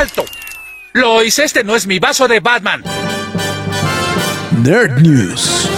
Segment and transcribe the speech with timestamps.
[0.00, 0.24] ¡Alto!
[0.94, 2.82] Lois, este no es mi vaso de Batman.
[4.64, 5.68] Nerd News.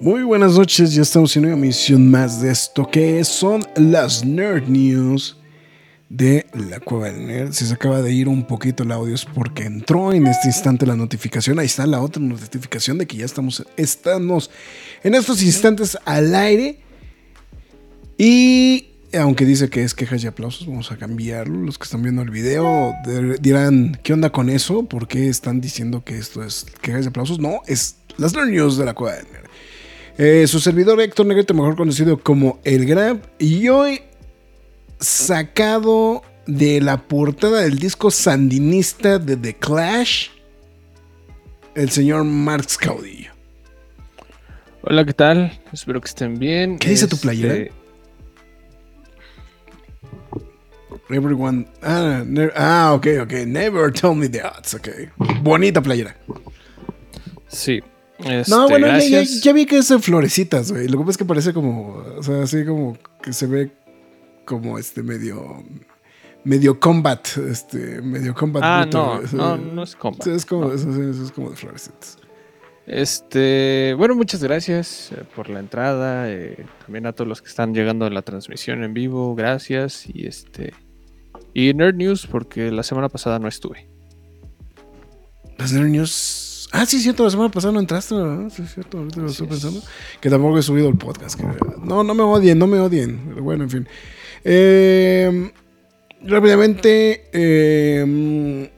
[0.00, 4.68] Muy buenas noches, ya estamos en una emisión más de esto que son las Nerd
[4.68, 5.36] News
[6.08, 7.52] de la Cueva del Nerd.
[7.52, 10.86] Si se acaba de ir un poquito el audio es porque entró en este instante
[10.86, 11.58] la notificación.
[11.58, 14.50] Ahí está la otra notificación de que ya estamos, estamos
[15.02, 16.80] en estos instantes al aire.
[18.16, 21.60] Y aunque dice que es quejas y aplausos, vamos a cambiarlo.
[21.62, 22.94] Los que están viendo el video
[23.40, 24.84] dirán, ¿qué onda con eso?
[24.84, 27.38] ¿Por qué están diciendo que esto es quejas y aplausos?
[27.38, 29.46] No, es las news de la Cueva del Nerd.
[30.18, 34.02] Eh, su servidor Héctor Negrete, mejor conocido como El Grab, y hoy
[35.00, 40.28] sacado de la portada del disco sandinista de The Clash,
[41.74, 43.32] el señor Marx Caudillo.
[44.82, 45.60] Hola, ¿qué tal?
[45.72, 46.78] Espero que estén bien.
[46.78, 47.72] ¿Qué dice tu playera?
[51.12, 51.66] Everyone.
[51.82, 52.24] Ah,
[52.56, 53.32] ah, ok, ok.
[53.46, 54.74] Never tell me the odds.
[54.74, 54.88] Ok.
[55.42, 56.16] Bonita playera.
[57.48, 57.82] Sí.
[58.18, 60.86] Este, no, bueno, ya, vi que es en florecitas, güey.
[60.88, 62.02] Lo que pasa es que parece como.
[62.16, 63.70] O sea, así como que se ve
[64.44, 65.62] como este medio.
[66.44, 67.26] Medio combat.
[67.36, 68.00] Este.
[68.00, 68.62] Medio combat.
[68.64, 70.26] Ah, no, no, no es combat.
[70.26, 72.18] es como, eso, es como de florecitas.
[72.86, 76.30] Este, bueno, muchas gracias eh, por la entrada.
[76.30, 80.04] Eh, también a todos los que están llegando a la transmisión en vivo, gracias.
[80.12, 80.72] Y este,
[81.54, 83.86] y Nerd News, porque la semana pasada no estuve.
[85.58, 86.68] Las Nerd News.
[86.72, 88.50] Ah, sí, cierto, la semana pasada no entraste, ¿verdad?
[88.50, 89.82] Sí, cierto, ahorita lo estoy pensando.
[90.20, 91.38] Que tampoco he subido el podcast.
[91.84, 93.36] No, no me odien, no me odien.
[93.42, 93.88] Bueno, en fin.
[94.42, 95.50] Em,
[96.22, 97.28] rápidamente.
[97.32, 98.70] Em,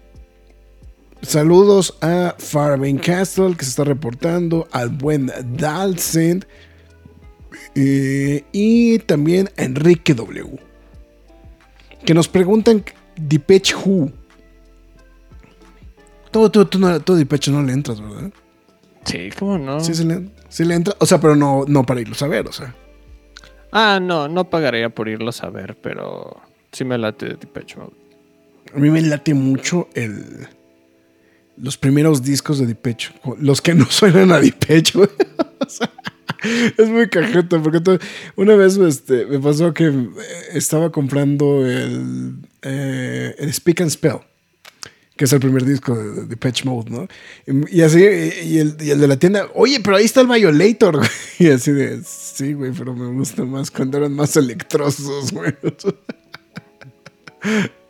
[1.22, 4.66] saludos a Farben Castle, que se está reportando.
[4.72, 6.44] Al buen Dalcent.
[7.76, 10.73] Eh, y también a Enrique W
[12.04, 12.84] que nos preguntan
[13.16, 14.10] Depeche Who.
[16.30, 18.32] Todo, todo, todo, todo Depeche no le entras, ¿verdad?
[19.04, 19.80] Sí, ¿cómo no?
[19.80, 20.94] Sí, se le, sí le entra.
[20.98, 22.74] O sea, pero no, no para irlo a ver, o sea.
[23.72, 26.40] Ah, no, no pagaría por irlo a ver, pero
[26.72, 27.92] sí me late Depeche Mode.
[28.74, 30.48] A mí me late mucho el
[31.56, 35.90] los primeros discos de Depeche, los que no suenan a Depeche, o sea,
[36.78, 37.98] es muy cajeta, porque
[38.36, 40.12] una vez este, me pasó que eh,
[40.52, 44.18] estaba comprando el, eh, el Speak and Spell,
[45.16, 47.08] que es el primer disco de, Patch Mode, ¿no?
[47.70, 51.00] Y, así, y el, de la tienda, oye, pero ahí está el Violator.
[51.36, 55.52] Y así de, sí, güey, pero me gusta más cuando eran más electrosos, güey.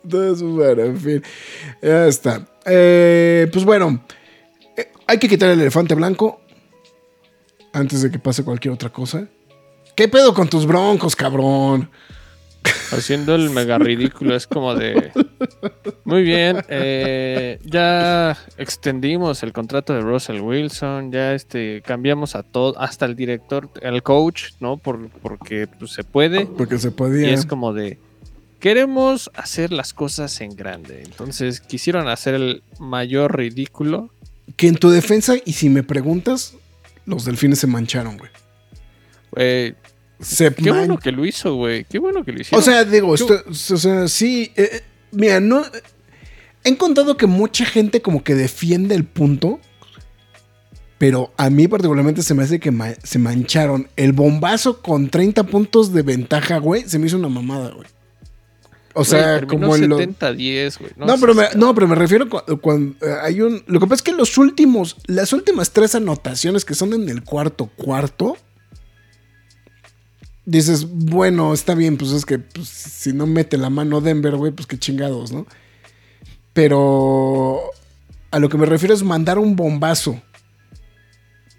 [0.03, 1.23] Entonces, bueno, en fin,
[1.81, 2.47] ya está.
[2.65, 4.03] Eh, pues bueno,
[5.07, 6.41] hay que quitar el elefante blanco
[7.75, 9.27] antes de que pase cualquier otra cosa.
[9.95, 11.89] ¿Qué pedo con tus broncos, cabrón?
[12.91, 15.11] Haciendo el mega ridículo, es como de.
[16.03, 22.79] Muy bien, eh, ya extendimos el contrato de Russell Wilson, ya este cambiamos a todo,
[22.79, 24.77] hasta el director, el coach, ¿no?
[24.77, 26.45] Por, porque pues, se puede.
[26.45, 27.29] Porque se podía.
[27.29, 27.99] Y es como de.
[28.59, 31.03] Queremos hacer las cosas en grande.
[31.03, 34.09] Entonces quisieron hacer el mayor ridículo.
[34.55, 36.55] Que en tu defensa, y si me preguntas,
[37.05, 38.31] los delfines se mancharon, güey.
[40.55, 41.85] qué bueno que lo hizo, güey.
[41.85, 42.61] Qué bueno que lo hicieron.
[42.61, 44.51] O sea, digo, o sea, sí.
[44.55, 45.63] Eh, eh, mira, no.
[46.63, 49.59] He encontrado que mucha gente como que defiende el punto.
[50.97, 52.71] Pero a mí particularmente se me hace que
[53.03, 53.89] se mancharon.
[53.97, 57.87] El bombazo con 30 puntos de ventaja, güey, se me hizo una mamada, güey.
[58.97, 60.91] O sea, como en 70-10, güey.
[60.95, 63.61] No, pero me, no, pero me refiero cuando, eh, hay un.
[63.67, 67.21] Lo que pasa es que los últimos, las últimas tres anotaciones que son en el
[67.21, 68.37] cuarto cuarto,
[70.45, 74.53] dices, bueno, está bien, pues es que pues, si no mete la mano Denver, güey,
[74.53, 75.45] pues qué chingados, ¿no?
[76.53, 77.63] Pero
[78.31, 80.21] a lo que me refiero es mandar un bombazo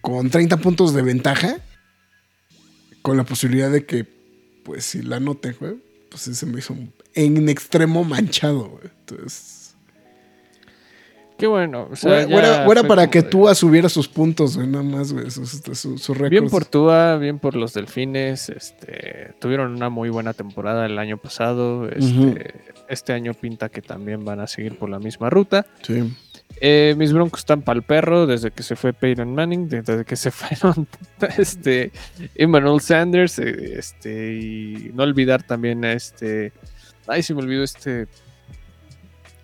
[0.00, 1.58] con 30 puntos de ventaja,
[3.02, 4.06] con la posibilidad de que,
[4.64, 5.74] pues si la anote, güey,
[6.10, 9.54] pues ese me hizo un en extremo manchado, Entonces.
[11.38, 11.88] Qué bueno.
[11.92, 12.26] O sea,
[12.64, 15.98] fue para que de- Tua subiera sus puntos, güey, nada más, güey, sus, este, su,
[15.98, 16.30] su récords.
[16.30, 18.48] Bien por Tua, bien por los delfines.
[18.48, 21.90] Este, tuvieron una muy buena temporada el año pasado.
[21.90, 22.54] Este,
[22.88, 25.66] este año pinta que también van a seguir por la misma ruta.
[25.82, 26.10] Sí.
[26.62, 30.16] Eh, mis broncos están para el perro desde que se fue Peyton Manning, desde que
[30.16, 30.88] se fueron
[31.36, 31.92] este,
[32.34, 33.38] Emmanuel Sanders.
[33.40, 36.54] eh, Este, y no olvidar también a este.
[37.06, 38.08] Ay, se me olvidó este.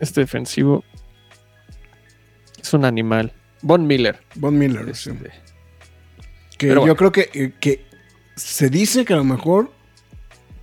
[0.01, 0.85] Este defensivo.
[2.61, 3.33] Es un animal.
[3.63, 4.19] Von Miller.
[4.35, 5.11] Von Miller, sí.
[5.11, 5.31] Este,
[6.59, 6.97] Que Pero yo bueno.
[6.97, 7.85] creo que, eh, que
[8.37, 9.71] se dice que a lo mejor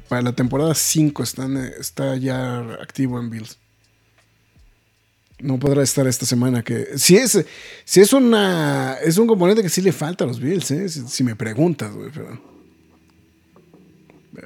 [0.10, 3.58] para la temporada 5 están, eh, está ya activo en Bills.
[5.40, 6.64] No podrá estar esta semana.
[6.64, 7.46] Que si es,
[7.86, 10.90] si es una es un componente que sí le falta a los Bills, ¿eh?
[10.90, 12.10] si, si me preguntas, güey.
[12.12, 12.40] Pero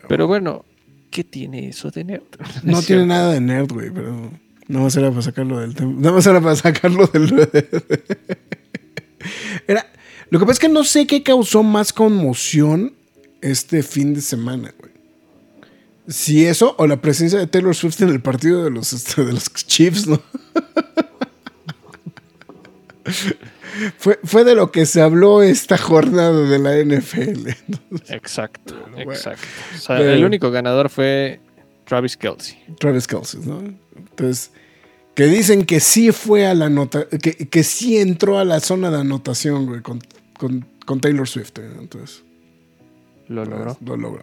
[0.07, 0.65] Pero bueno,
[1.13, 2.23] ¿qué tiene eso de nerd?
[2.63, 3.91] no tiene nada de nerd, güey.
[3.91, 4.31] Pero
[4.67, 5.93] no más era para sacarlo del tema.
[5.93, 7.31] Nada más era para sacarlo del.
[9.67, 9.85] era,
[10.29, 12.93] lo que pasa es que no sé qué causó más conmoción
[13.41, 14.91] este fin de semana, güey.
[16.07, 19.31] Si eso o la presencia de Taylor Swift en el partido de los, este, de
[19.31, 20.21] los Chiefs, ¿no?
[23.97, 27.49] fue, fue de lo que se habló esta jornada de la NFL.
[28.09, 29.11] Exacto, bueno.
[29.11, 29.45] exacto.
[29.75, 31.39] O sea, Pero- el único ganador fue
[31.85, 32.57] Travis Kelsey.
[32.79, 33.61] Travis Kelsey, ¿no?
[33.95, 34.51] Entonces,
[35.15, 38.89] que dicen que sí fue a la nota, que, que sí entró a la zona
[38.89, 39.99] de anotación, güey, con,
[40.37, 42.23] con- con Taylor Swift, güey, Entonces,
[43.27, 43.77] Lo logró.
[43.85, 44.21] Lo logró.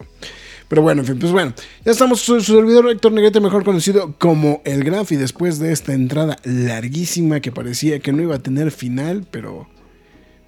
[0.70, 1.52] Pero bueno, en fin, pues bueno,
[1.84, 5.72] ya estamos su, su servidor Héctor Negrete, mejor conocido como el Graf, y después de
[5.72, 9.66] esta entrada larguísima que parecía que no iba a tener final, pero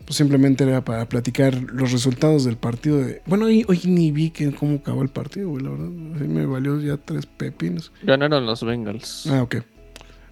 [0.04, 3.20] pues simplemente era para platicar los resultados del partido de...
[3.26, 5.88] Bueno, hoy, hoy ni vi que, cómo acabó el partido, güey, la verdad.
[6.14, 7.90] Así me valió ya tres pepinos.
[8.04, 9.26] Ganaron los Bengals.
[9.26, 9.56] Ah, ok.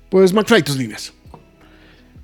[0.09, 1.13] Pues McFly, tus líneas.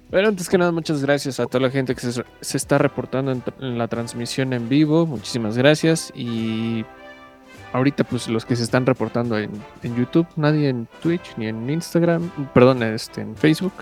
[0.08, 3.32] Pero antes que nada, muchas gracias a toda la gente que se, se está reportando
[3.32, 5.04] en, en la transmisión en vivo.
[5.04, 6.12] Muchísimas gracias.
[6.14, 6.84] Y
[7.72, 9.50] ahorita, pues los que se están reportando en,
[9.82, 13.72] en YouTube, nadie en Twitch ni en Instagram, perdón, este, en Facebook.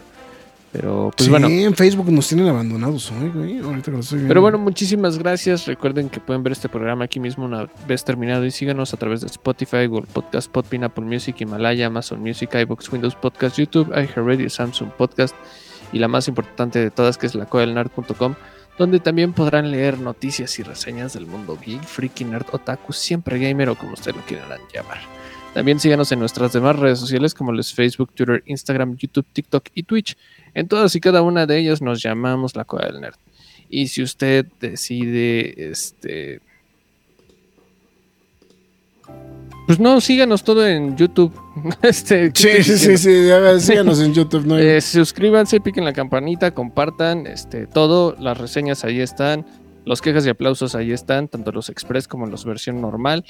[0.75, 3.59] Pero pues sí, bueno, en Facebook nos tienen abandonados hoy, güey.
[3.61, 4.29] Ahorita que lo estoy viendo.
[4.29, 5.67] Pero bueno, muchísimas gracias.
[5.67, 9.21] Recuerden que pueden ver este programa aquí mismo una vez terminado y síganos a través
[9.21, 14.51] de Spotify, Google Podcast, Podbean, Apple Music, Himalaya, Amazon Music, iBox, Windows Podcast, YouTube, iHeartRadio,
[14.51, 15.37] Samsung Podcast
[15.93, 18.35] y la más importante de todas que es la nerd.com
[18.79, 23.69] donde también podrán leer noticias y reseñas del mundo geek, freaky, nerd, otaku, siempre gamer
[23.69, 24.99] o como ustedes lo quieran llamar.
[25.55, 29.85] También síganos en nuestras demás redes sociales como los Facebook, Twitter, Instagram, YouTube, TikTok y
[29.85, 30.17] Twitch.
[30.53, 33.15] En todas y cada una de ellas nos llamamos la Cueva del Nerd.
[33.69, 36.41] Y si usted decide, este...
[39.67, 41.33] Pues no, síganos todo en YouTube.
[41.83, 43.29] Este, ¿qué Sí, sí, sí, sí.
[43.61, 44.59] Síganos en YouTube, ¿no?
[44.59, 49.47] Eh, suscríbanse, piquen la campanita, compartan, este, todo, las reseñas ahí están,
[49.85, 53.25] los quejas y aplausos ahí están, tanto los express como los versión normal.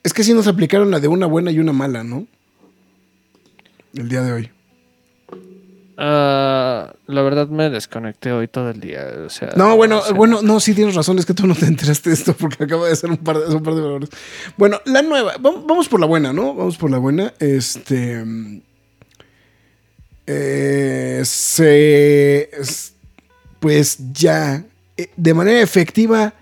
[0.04, 2.28] Es que sí nos aplicaron la de una buena y una mala, ¿no?
[3.96, 4.50] El día de hoy.
[5.98, 9.06] Ah, la verdad me desconecté hoy todo el día.
[9.26, 12.10] O sea, No, bueno, bueno, no, sí tienes razón, es que tú no te enteraste
[12.10, 14.10] de esto porque acaba de ser un par de, un par de valores.
[14.58, 16.56] Bueno, la nueva, vam- vamos por la buena, ¿no?
[16.56, 17.34] Vamos por la buena.
[17.40, 18.24] Este.
[20.28, 22.50] eh, se.
[22.60, 22.94] es-
[23.60, 24.64] Pues ya,
[24.98, 26.34] eh, de manera efectiva,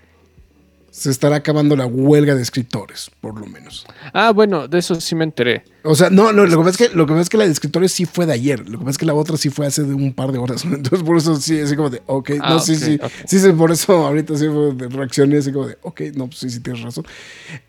[1.00, 3.86] se estará acabando la huelga de escritores, por lo menos.
[4.12, 5.64] Ah, bueno, de eso sí me enteré.
[5.82, 7.46] O sea, no, no, lo que pasa es que, lo que, pasa es que la
[7.46, 8.68] de escritores sí fue de ayer.
[8.68, 10.62] Lo que pasa es que la otra sí fue hace de un par de horas.
[10.66, 13.12] Entonces, por eso sí, así como de, ok, Ah, no, sí, ok, sí, ok.
[13.24, 14.44] sí, sí, por eso ahorita sí
[14.90, 17.06] reaccioné así como de, ok, no, pues sí, sí tienes razón.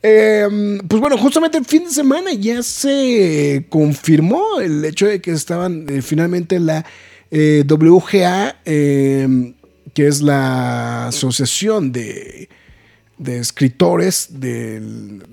[0.03, 5.31] Eh, pues bueno, justamente el fin de semana ya se confirmó el hecho de que
[5.31, 6.85] estaban eh, finalmente la
[7.31, 9.53] eh, WGA, eh,
[9.93, 12.49] que es la asociación de
[13.21, 14.81] de escritores de,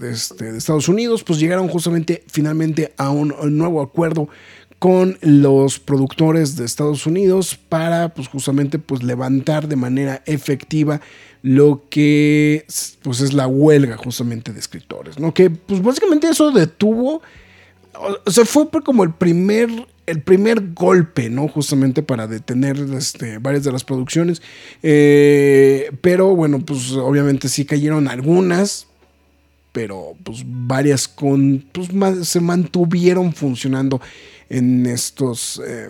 [0.03, 4.29] este, de Estados Unidos, pues llegaron justamente finalmente a un, nuevo acuerdo
[4.79, 11.01] con los productores de Estados Unidos para pues justamente pues levantar de manera efectiva
[11.43, 12.65] lo que
[13.03, 15.33] pues es la huelga justamente de escritores, ¿no?
[15.33, 17.23] Que pues básicamente eso detuvo
[18.25, 19.69] o sea, fue como el primer,
[20.09, 21.49] el primer golpe, ¿no?
[21.49, 24.43] Justamente para detener este, varias de las producciones.
[24.83, 28.87] Eh, pero bueno, pues obviamente sí cayeron algunas,
[29.73, 34.01] pero pues varias con, pues, ma- se mantuvieron funcionando
[34.51, 35.89] en estos, eh,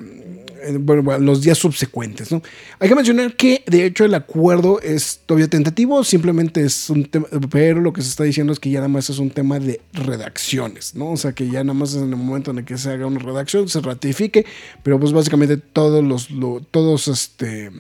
[0.64, 2.42] en, bueno, los días subsecuentes, ¿no?
[2.80, 7.26] Hay que mencionar que de hecho el acuerdo es todavía tentativo, simplemente es un tema,
[7.50, 9.80] pero lo que se está diciendo es que ya nada más es un tema de
[9.92, 11.12] redacciones, ¿no?
[11.12, 13.20] O sea, que ya nada más en el momento en el que se haga una
[13.20, 14.44] redacción se ratifique,
[14.82, 17.70] pero pues básicamente todos los, lo- todos este...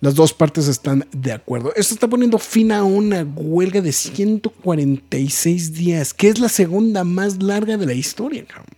[0.00, 1.72] Las dos partes están de acuerdo.
[1.74, 7.42] Esto está poniendo fin a una huelga de 146 días, que es la segunda más
[7.42, 8.44] larga de la historia.
[8.46, 8.77] cabrón.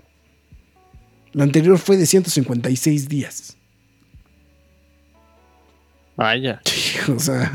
[1.32, 3.56] La anterior fue de 156 días.
[6.16, 6.60] Vaya.
[7.08, 7.50] O sea,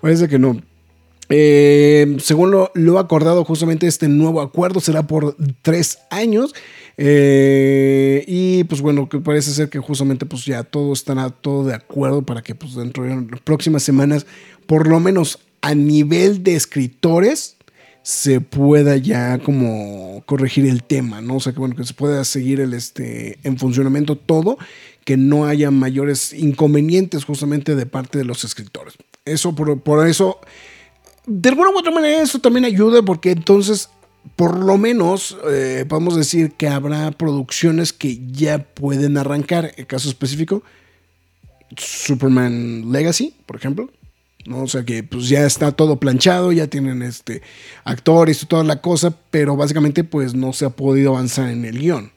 [0.00, 0.60] parece que no.
[1.28, 6.54] Eh, según lo, lo acordado, justamente este nuevo acuerdo será por tres años.
[7.00, 11.74] Eh, y pues bueno, que parece ser que justamente pues ya todo estará todo de
[11.74, 14.26] acuerdo para que pues dentro de las próximas semanas,
[14.66, 17.57] por lo menos a nivel de escritores,
[18.02, 21.36] se pueda ya como corregir el tema, ¿no?
[21.36, 24.58] O sea, que bueno, que se pueda seguir el este en funcionamiento todo,
[25.04, 28.94] que no haya mayores inconvenientes justamente de parte de los escritores.
[29.24, 30.38] Eso por, eso
[31.26, 33.90] de alguna u otra manera eso también ayuda porque entonces
[34.36, 39.72] por lo menos eh, podemos decir que habrá producciones que ya pueden arrancar.
[39.76, 40.62] El caso específico,
[41.76, 43.90] Superman Legacy, por ejemplo.
[44.46, 44.62] ¿No?
[44.62, 47.42] O sea que pues ya está todo planchado, ya tienen este
[47.84, 51.78] actores y toda la cosa, pero básicamente pues no se ha podido avanzar en el
[51.78, 52.12] guion.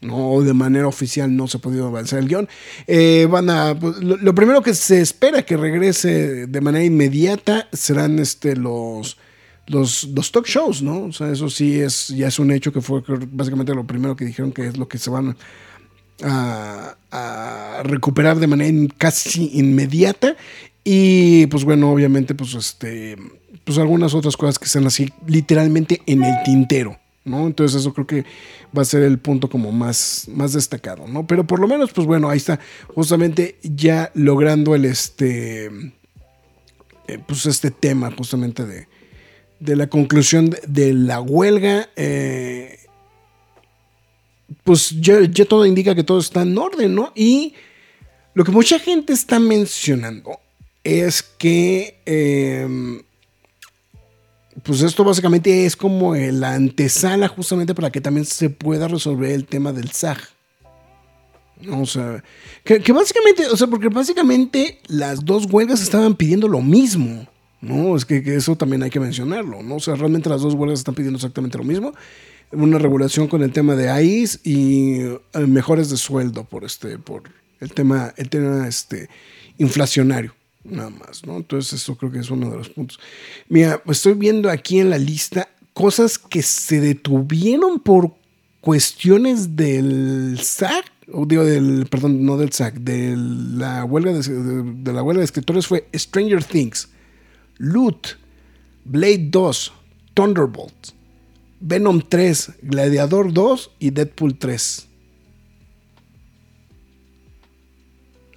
[0.00, 2.48] No, de manera oficial no se ha podido avanzar el guion.
[2.86, 8.18] Eh, van a, pues, lo, primero que se espera que regrese de manera inmediata serán
[8.18, 9.18] este, los,
[9.66, 11.04] los, los talk shows, ¿no?
[11.04, 14.24] O sea, eso sí es, ya es un hecho que fue básicamente lo primero que
[14.24, 15.36] dijeron que es lo que se van
[16.22, 20.34] a, a recuperar de manera casi inmediata.
[20.84, 23.16] Y pues bueno, obviamente, pues este,
[23.64, 26.98] pues algunas otras cosas que están así literalmente en el tintero.
[27.24, 27.46] ¿no?
[27.46, 28.24] Entonces eso creo que
[28.76, 31.26] va a ser el punto como más, más destacado, ¿no?
[31.26, 32.58] Pero por lo menos, pues bueno, ahí está
[32.94, 38.88] justamente ya logrando el este, eh, pues este tema justamente de,
[39.60, 41.90] de la conclusión de, la huelga.
[41.96, 42.76] eh,
[44.64, 47.12] pues ya, ya todo indica que todo está en orden, ¿no?
[47.14, 47.54] Y
[48.34, 50.40] lo que mucha gente está mencionando
[50.84, 52.00] es que...
[52.06, 53.02] eh,
[54.62, 59.46] pues esto básicamente es como la antesala justamente para que también se pueda resolver el
[59.46, 60.18] tema del SAG.
[61.70, 62.24] O sea,
[62.64, 67.26] que, que básicamente, o sea, porque básicamente las dos huelgas estaban pidiendo lo mismo,
[67.60, 67.96] ¿no?
[67.96, 69.76] Es que, que eso también hay que mencionarlo, ¿no?
[69.76, 71.92] O sea, realmente las dos huelgas están pidiendo exactamente lo mismo.
[72.52, 77.24] Una regulación con el tema de AIS y eh, mejores de sueldo por este, por
[77.60, 79.08] el tema, el tema este,
[79.58, 81.36] inflacionario nada más, ¿no?
[81.36, 82.98] Entonces eso creo que es uno de los puntos.
[83.48, 88.14] Mira, estoy viendo aquí en la lista cosas que se detuvieron por
[88.60, 94.62] cuestiones del SAC, o digo del, perdón, no del SAC, de la huelga de, de,
[94.74, 96.88] de la huelga de escritores fue Stranger Things,
[97.58, 98.18] Loot,
[98.84, 99.72] Blade 2,
[100.14, 100.88] Thunderbolt,
[101.60, 104.89] Venom 3, Gladiador 2 y Deadpool 3.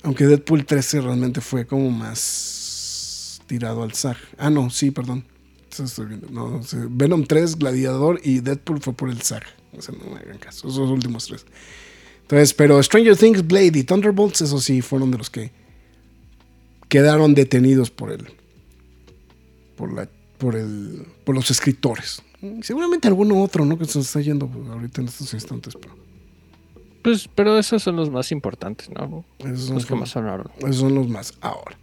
[0.04, 4.18] Aunque Deadpool 13 realmente fue como más tirado al SAG.
[4.38, 5.26] Ah, no, sí, perdón.
[6.90, 9.44] Venom 3, Gladiador y Deadpool fue por el SAG.
[9.78, 10.68] O sea, no me hagan caso.
[10.68, 11.46] Esos últimos tres.
[12.24, 15.52] Entonces, pero Stranger Things, Blade y Thunderbolts, eso sí, fueron de los que
[16.90, 18.28] quedaron detenidos por el.
[19.76, 20.08] Por la.
[20.38, 21.08] Por el.
[21.24, 22.22] Por los escritores.
[22.62, 23.78] Seguramente alguno otro, ¿no?
[23.78, 25.96] Que se está yendo ahorita en estos instantes, pero.
[27.04, 29.24] Pues, pero esos son los más importantes, ¿no?
[29.40, 30.48] Esos son Los que más sonaron.
[30.60, 31.34] Esos son los más.
[31.42, 31.78] Ahora.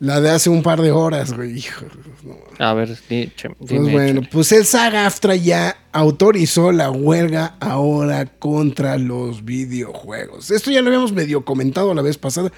[0.00, 1.58] La de hace un par de horas, güey.
[1.58, 1.84] Hijo,
[2.24, 2.34] no.
[2.58, 4.28] A ver, Pues bueno, échale.
[4.32, 10.50] pues el SAG-AFTRA ya autorizó la huelga ahora contra los videojuegos.
[10.50, 12.50] Esto ya lo habíamos medio comentado la vez pasada,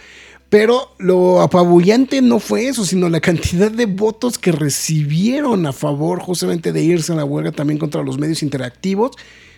[0.49, 6.21] pero lo apabullante no fue eso, sino la cantidad de votos que recibieron a favor
[6.21, 9.11] justamente de irse a la huelga también contra los medios interactivos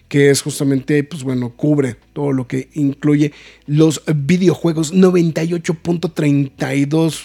[0.09, 3.33] que es justamente, pues bueno, cubre todo lo que incluye
[3.67, 4.95] los videojuegos.
[4.95, 7.23] 98.32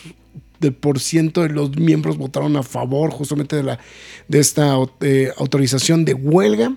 [0.59, 3.79] de por ciento de los miembros votaron a favor justamente de, la,
[4.27, 6.75] de esta eh, autorización de huelga.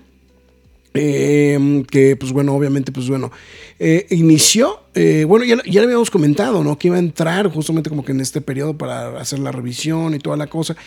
[0.95, 3.31] Eh, que pues bueno, obviamente pues bueno,
[3.77, 6.77] eh, inició, eh, bueno, ya, ya le habíamos comentado, ¿no?
[6.77, 10.19] Que iba a entrar justamente como que en este periodo para hacer la revisión y
[10.19, 10.77] toda la cosa.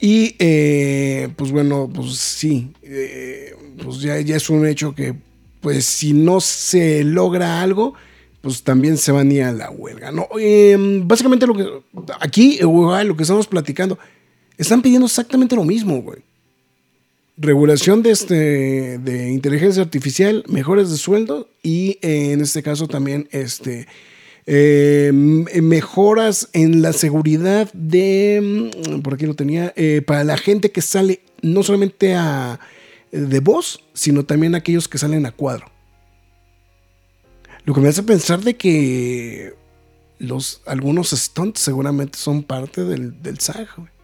[0.00, 2.70] Y eh, pues bueno, pues sí,
[3.82, 5.14] pues ya, ya es un hecho que
[5.60, 7.94] pues si no se logra algo,
[8.42, 10.28] pues también se van a ir a la huelga, ¿no?
[10.38, 11.66] Eh, básicamente lo que
[12.20, 13.98] aquí, lo que estamos platicando,
[14.56, 16.20] están pidiendo exactamente lo mismo, güey
[17.36, 23.28] regulación de, este, de inteligencia artificial, mejores de sueldo y eh, en este caso también
[23.30, 23.86] este,
[24.46, 30.70] eh, mejoras en la seguridad de, mm, por aquí lo tenía, eh, para la gente
[30.70, 32.58] que sale no solamente a,
[33.12, 35.66] de voz, sino también aquellos que salen a cuadro.
[37.64, 39.54] Lo que me hace pensar de que
[40.18, 43.95] los, algunos stunts seguramente son parte del, del SAG, güey.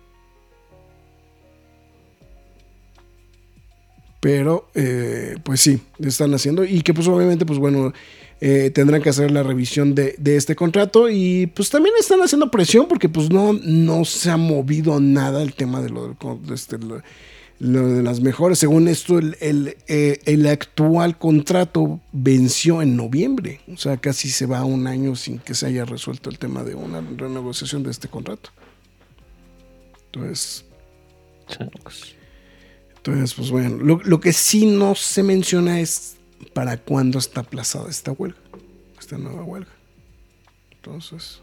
[4.23, 6.63] Pero, eh, pues sí, están haciendo.
[6.63, 7.93] Y que pues obviamente, pues bueno,
[8.41, 11.11] eh, tendrán que hacer la revisión de, este contrato.
[11.11, 15.55] Y pues también están haciendo presión porque pues no, no se ha movido nada el
[15.55, 18.61] tema de lo, de este, de las mejores.
[18.61, 23.61] Según esto, eh, el, actual contrato venció en noviembre.
[23.75, 26.77] O sea, casi se va un año sin que se haya resuelto el tema de
[26.77, 28.51] una renegociación de este contrato.
[30.13, 30.65] Entonces...
[31.49, 32.22] Changos.
[33.05, 36.17] Entonces, pues bueno, lo, lo, que sí no se menciona es
[36.55, 38.39] para cuándo está aplazada esta huelga,
[38.97, 39.73] esta nueva huelga.
[40.71, 41.41] Entonces.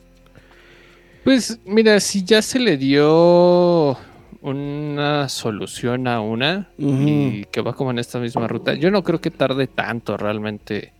[1.25, 3.97] Pues mira, si ya se le dio
[4.41, 7.41] una solución a una uh -huh.
[7.41, 10.93] y que va como en esta misma ruta, yo no creo que tarde tanto realmente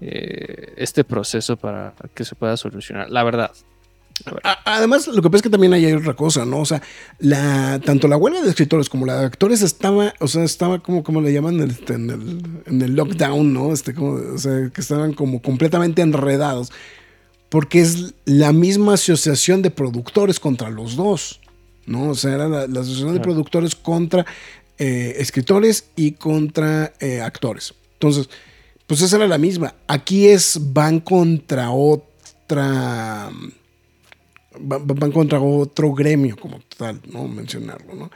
[0.00, 3.52] eh, este proceso para que se pueda solucionar, la verdad.
[4.64, 6.60] Además, lo que pasa es que también hay otra cosa, ¿no?
[6.60, 6.82] O sea,
[7.18, 11.02] la, tanto la huelga de escritores como la de actores estaba, o sea, estaba como,
[11.02, 13.72] como le llaman este, en, el, en el lockdown, ¿no?
[13.72, 16.70] Este, como, o sea, que estaban como completamente enredados.
[17.48, 21.40] Porque es la misma asociación de productores contra los dos,
[21.86, 22.10] ¿no?
[22.10, 24.24] O sea, era la, la asociación de productores contra
[24.78, 27.74] eh, escritores y contra eh, actores.
[27.92, 28.28] Entonces,
[28.86, 29.74] pues esa era la misma.
[29.86, 33.30] Aquí es van contra otra
[34.58, 38.10] van contra otro gremio como tal, no mencionarlo, ¿no?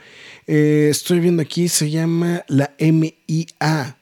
[0.45, 3.97] Eh, estoy viendo aquí, se llama la MIA,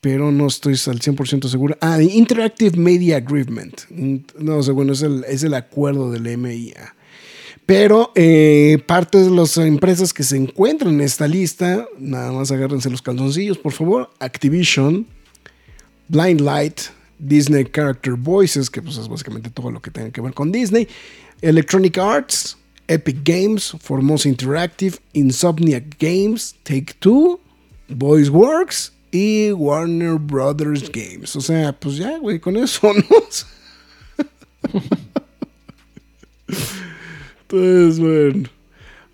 [0.00, 1.76] pero no estoy al 100% seguro.
[1.80, 3.82] Ah, Interactive Media Agreement.
[3.90, 6.94] No, sea, bueno, es el, es el acuerdo del MIA.
[7.66, 12.88] Pero eh, parte de las empresas que se encuentran en esta lista, nada más agárrense
[12.88, 14.10] los calzoncillos, por favor.
[14.20, 15.04] Activision,
[16.06, 16.82] Blind Light,
[17.18, 20.86] Disney Character Voices, que pues es básicamente todo lo que tenga que ver con Disney.
[21.42, 22.56] Electronic Arts,
[22.88, 27.40] Epic Games, Formosa Interactive, Insomniac Games, Take Two,
[27.88, 31.34] Voice Works y Warner Brothers Games.
[31.36, 33.02] O sea, pues ya, güey, con eso, ¿no?
[37.42, 38.48] Entonces, bueno.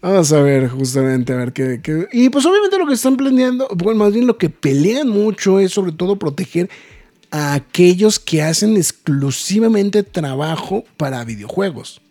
[0.00, 3.68] Vamos a ver, justamente, a ver qué, qué, Y pues obviamente lo que están planeando,
[3.76, 6.68] bueno, más bien lo que pelean mucho es sobre todo proteger
[7.30, 12.02] a aquellos que hacen exclusivamente trabajo para videojuegos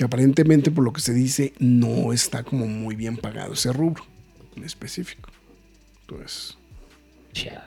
[0.00, 4.02] que aparentemente por lo que se dice no está como muy bien pagado ese rubro
[4.56, 5.28] en específico.
[6.00, 6.56] Entonces,
[7.34, 7.60] Chale.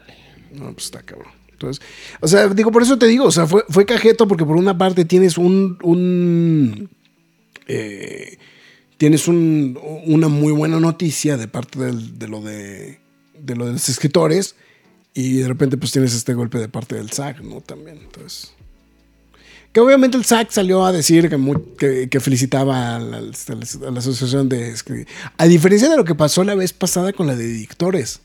[0.52, 1.32] no, pues está cabrón.
[1.52, 1.86] Entonces,
[2.22, 4.76] o sea, digo, por eso te digo, o sea, fue, fue cajeto porque por una
[4.76, 6.90] parte tienes un, un
[7.68, 8.40] eh,
[8.98, 12.98] tienes un, una muy buena noticia de parte del, de, lo de,
[13.38, 14.56] de lo de los escritores
[15.14, 17.62] y de repente pues tienes este golpe de parte del SAG, ¿no?
[17.62, 18.56] También, entonces...
[19.74, 21.30] Que obviamente el SAC salió a decir
[21.80, 24.76] que, que, felicitaba a la, a la, asociación de...
[25.38, 28.22] A diferencia de lo que pasó la vez pasada con la de directores.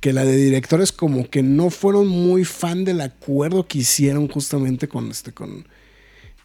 [0.00, 4.88] Que la de directores como que no fueron muy fan del acuerdo que hicieron justamente
[4.88, 5.32] con este...
[5.32, 5.66] Con,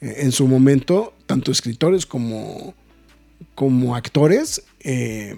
[0.02, 2.74] eh, en su momento, tanto escritores como,
[3.56, 5.38] como actores, eh,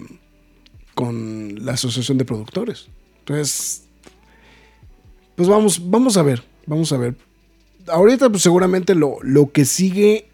[0.96, 2.88] con la asociación de productores.
[3.20, 3.84] Entonces,
[5.36, 7.14] pues vamos, vamos a ver, vamos a ver
[7.88, 10.26] ahorita pues seguramente lo, lo, que sigue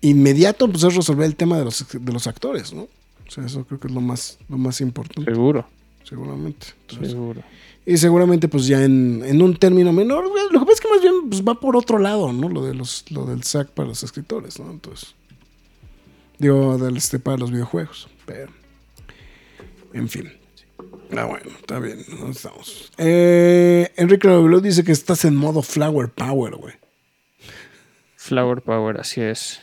[0.00, 2.82] inmediato pues, es resolver el tema de los, de los actores, ¿no?
[2.82, 5.66] O sea, eso creo que es lo más, lo más importante, Seguro,
[6.04, 6.66] seguramente.
[6.82, 7.42] Entonces, seguro.
[7.86, 11.00] y seguramente, pues ya en, en un término menor, lo que pasa es que más
[11.00, 12.48] bien pues, va por otro lado, ¿no?
[12.48, 14.70] Lo, de los, lo del SAC para los escritores, ¿no?
[14.70, 15.14] Entonces,
[16.38, 18.08] digo, del, este, para los videojuegos.
[18.26, 18.52] Pero,
[19.92, 20.30] en fin.
[21.16, 22.92] Ah, bueno, está bien, ¿dónde estamos?
[22.98, 26.74] Eh, Enrique Loveló dice que estás en modo Flower Power, güey.
[28.16, 29.60] Flower Power, así es.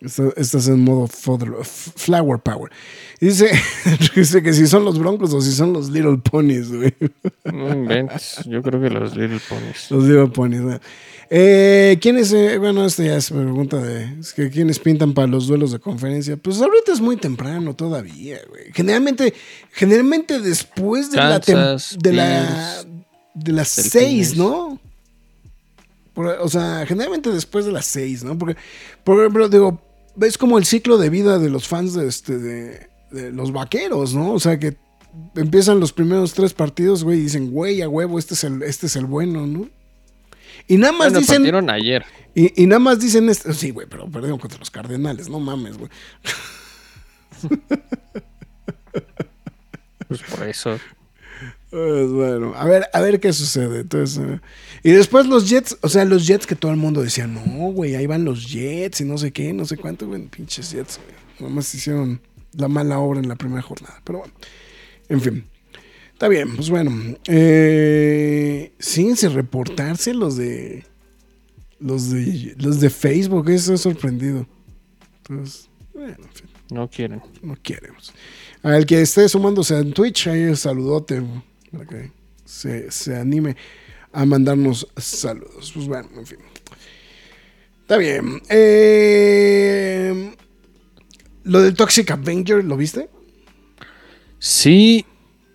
[0.00, 2.72] Está- Estás en modo Flower Power.
[3.20, 3.50] Dice,
[4.16, 6.94] dice que si son los Broncos o si son los Little Ponies, güey.
[7.44, 8.40] No inventes.
[8.46, 9.90] Yo creo que los Little Ponies.
[9.90, 10.60] Los Little Ponies.
[10.62, 10.80] ¿no?
[11.28, 12.32] Eh, ¿Quiénes?
[12.32, 14.18] eh, bueno, esta ya es pregunta de.
[14.20, 16.36] Es que ¿quiénes pintan para los duelos de conferencia?
[16.36, 18.72] Pues ahorita es muy temprano todavía, güey.
[18.72, 19.34] Generalmente,
[19.72, 21.38] generalmente después de la.
[21.98, 22.84] de la.
[23.34, 24.80] De las seis, ¿no?
[26.16, 28.36] O sea, generalmente después de las seis, ¿no?
[28.36, 28.56] Porque,
[29.04, 29.80] por ejemplo, digo,
[30.16, 34.14] ves como el ciclo de vida de los fans de, este, de, de los vaqueros,
[34.14, 34.32] ¿no?
[34.32, 34.76] O sea, que
[35.36, 38.86] empiezan los primeros tres partidos, güey, y dicen, güey, a huevo, este es el, este
[38.86, 39.68] es el bueno, ¿no?
[40.68, 41.36] Y nada más Bueno, dicen.
[41.36, 42.04] partieron ayer.
[42.34, 43.52] Y, y nada más dicen esto.
[43.52, 45.90] Sí, güey, pero perdieron contra los Cardenales, no mames, güey.
[50.08, 50.78] Pues por eso.
[51.70, 53.80] Pues, bueno, a ver, a ver qué sucede.
[53.80, 54.40] Entonces, eh,
[54.82, 57.40] y después los Jets, o sea, los Jets que todo el mundo decía, no,
[57.72, 60.98] güey, ahí van los Jets y no sé qué, no sé cuánto, güey, pinches Jets,
[60.98, 61.48] güey.
[61.48, 62.20] Nomás hicieron
[62.52, 64.00] la mala obra en la primera jornada.
[64.04, 64.34] Pero bueno,
[65.08, 65.44] en fin.
[66.12, 67.16] Está bien, pues bueno.
[67.28, 70.84] Eh, sí, sin reportarse los de.
[71.78, 72.54] Los de.
[72.58, 74.46] Los de Facebook, eso es sorprendido.
[75.18, 77.22] Entonces, bueno, en fin No quieren.
[77.42, 78.12] no queremos.
[78.62, 81.22] Al que esté sumándose en Twitch, ahí saludote
[81.72, 82.12] para que
[82.44, 83.56] se, se anime
[84.12, 85.72] a mandarnos saludos.
[85.74, 86.38] Pues bueno, en fin.
[87.82, 88.40] Está bien.
[88.48, 90.34] Eh,
[91.44, 93.08] lo del Toxic Avenger, ¿lo viste?
[94.38, 95.04] Sí,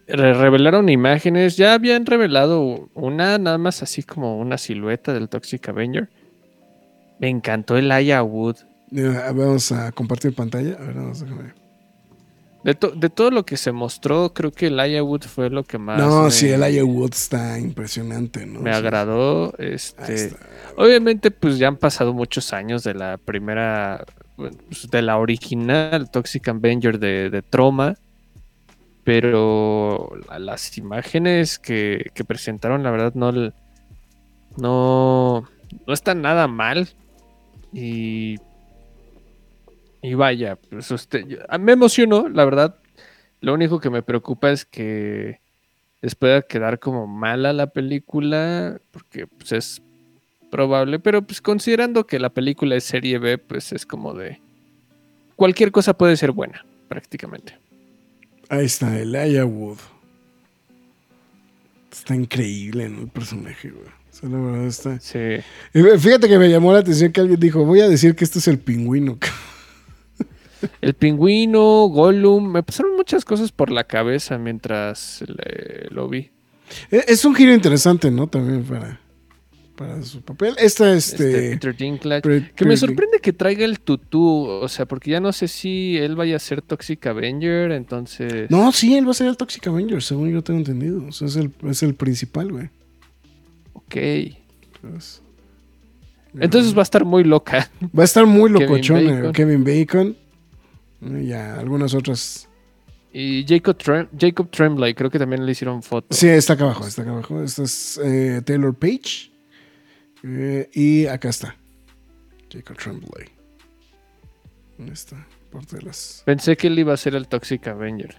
[0.07, 1.57] re- revelaron imágenes.
[1.57, 6.09] Ya habían revelado una, nada más así como una silueta del Toxic Avenger.
[7.19, 8.57] Me encantó el Aya Wood.
[8.91, 10.75] Vamos a compartir pantalla.
[10.75, 11.55] A ver, vamos a ver.
[12.65, 15.63] De, to- de todo lo que se mostró, creo que el Aya Wood fue lo
[15.63, 18.59] que más No, me, sí, el Aya Wood está impresionante, ¿no?
[18.59, 18.77] me Sí.
[18.77, 19.53] agradó.
[19.59, 20.31] Este,
[20.75, 24.03] obviamente, pues ya han pasado muchos años de la primera,
[24.35, 24.53] pues,
[24.89, 27.95] de la original Toxic Avenger de, de Troma.
[29.03, 33.31] Pero la- las imágenes que, que presentaron, la verdad, no,
[34.57, 35.47] no,
[35.85, 36.89] no están nada mal.
[37.71, 38.37] Y,
[40.05, 42.75] y vaya, pues usted, yo- a- me emocionó, la verdad.
[43.41, 45.39] Lo único que me preocupa es que
[46.01, 49.81] les pueda quedar como mala la película, porque pues, es
[50.51, 54.39] probable, pero pues considerando que la película es serie B, pues es como de
[55.35, 57.57] cualquier cosa puede ser buena, prácticamente.
[58.49, 59.79] Ahí está, el Wood.
[61.91, 63.01] Está increíble, ¿no?
[63.01, 63.85] El personaje, güey.
[63.87, 64.99] O sea, la verdad está.
[64.99, 65.19] Sí.
[65.73, 68.47] Fíjate que me llamó la atención que alguien dijo, voy a decir que este es
[68.47, 69.17] el pingüino.
[70.81, 76.31] El pingüino, Gollum, me pasaron muchas cosas por la cabeza mientras le- lo vi.
[76.91, 78.27] E- Es un giro interesante, ¿no?
[78.27, 78.99] También para,
[79.75, 80.55] para su papel.
[80.57, 81.49] Esta, Este, este...
[81.51, 82.21] Peter Dinklage.
[82.21, 85.97] Peter Que me sorprende que traiga el tutú, o sea, porque ya no sé si
[85.97, 88.49] él vaya a ser Toxic Avenger, entonces...
[88.49, 91.05] No, sí, él va a ser el Toxic Avenger, según yo tengo entendido.
[91.07, 92.69] O sea, es el, es el principal, güey.
[93.73, 93.95] Ok.
[94.83, 95.21] Entonces,
[96.39, 97.69] Entonces va a estar muy loca.
[97.97, 99.33] va a estar muy Kevin eh, Bacon.
[99.33, 100.17] Kevin Bacon.
[101.05, 102.49] Y ya, algunas otras.
[103.13, 106.07] Y Jacob, Trem- Jacob Tremblay, creo que también le hicieron foto.
[106.13, 107.41] Sí, está acá abajo, está acá abajo.
[107.41, 109.31] Esta es eh, Taylor Page.
[110.23, 111.55] Eh, y acá está.
[112.51, 113.27] Jacob Tremblay.
[114.91, 115.25] Está.
[115.51, 116.23] Parte de las...
[116.25, 118.15] Pensé que él iba a ser el Toxic Avenger.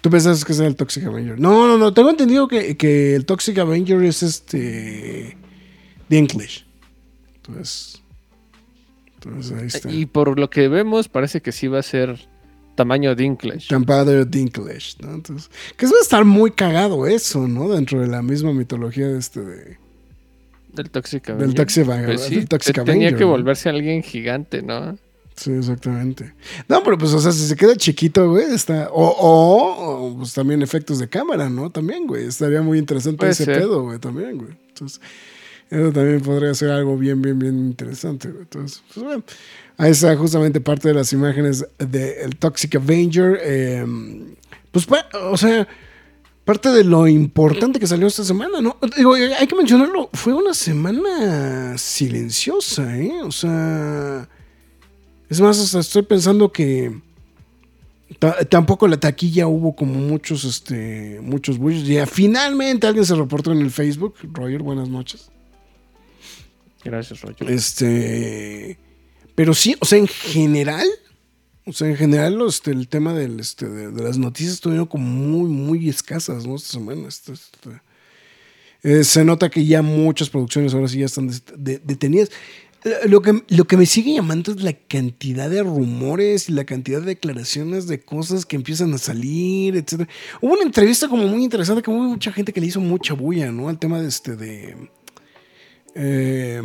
[0.00, 1.40] ¿Tú pensás que es el Toxic Avenger?
[1.40, 1.92] No, no, no.
[1.92, 5.36] Tengo entendido que, que el Toxic Avenger es este.
[6.08, 6.64] Dinklage.
[7.36, 8.00] Entonces.
[9.24, 9.90] Entonces ahí está.
[9.90, 12.28] Y por lo que vemos, parece que sí va a ser
[12.74, 13.66] tamaño Dinklage.
[13.68, 15.14] Campadre Dinklage, ¿no?
[15.14, 15.50] Entonces.
[15.76, 17.68] Que va a estar muy cagado eso, ¿no?
[17.68, 19.40] Dentro de la misma mitología de este.
[19.40, 19.78] De,
[20.72, 21.46] Del Toxic Avenger.
[21.46, 22.94] del Toxic, Pues sí, del Toxic Avenger.
[22.94, 24.96] tenía que volverse alguien gigante, ¿no?
[25.34, 26.34] Sí, exactamente.
[26.68, 28.88] No, pero pues, o sea, si se queda chiquito, güey, está.
[28.90, 31.70] O, o, o, pues también efectos de cámara, ¿no?
[31.70, 32.26] También, güey.
[32.26, 33.58] Estaría muy interesante Puede ese ser.
[33.58, 34.50] pedo, güey, también, güey.
[34.68, 35.00] Entonces,
[35.70, 38.28] eso también podría ser algo bien, bien, bien interesante.
[38.28, 39.22] Entonces, pues bueno.
[39.76, 43.38] Ahí está justamente parte de las imágenes del Toxic Avenger.
[43.42, 43.86] eh,
[44.72, 44.86] pues,
[45.22, 45.68] o sea,
[46.44, 48.76] parte de lo importante que salió esta semana, ¿no?
[48.96, 53.12] Digo, hay que mencionarlo, fue una semana silenciosa, ¿eh?
[53.22, 54.28] O sea,
[55.30, 57.00] Es más, estoy pensando que
[58.18, 61.86] ta- tampoco la taquilla hubo como muchos, este, muchos bullos.
[61.86, 64.14] Ya finalmente alguien se reportó en el Facebook.
[64.32, 65.30] Roger, buenas noches.
[66.84, 67.50] Gracias, Roger.
[67.50, 68.78] Este,
[69.34, 70.86] pero sí, o sea, en general,
[71.66, 75.48] o sea, en general, este, el tema del, este, de, las noticias estuvieron como muy,
[75.48, 76.56] muy escasas, ¿no?
[76.56, 77.08] Esta semana.
[77.08, 82.30] este, se nota que ya muchas producciones ahora sí ya están detenidas.
[83.06, 87.00] Lo que, lo que me sigue llamando es la cantidad de rumores y la cantidad
[87.00, 90.08] de declaraciones de cosas que empiezan a salir, etc.
[90.40, 93.50] Hubo una entrevista como muy interesante que hubo mucha gente que le hizo mucha bulla,
[93.50, 93.68] ¿no?
[93.68, 94.88] Al tema de este de
[95.98, 96.62] eh,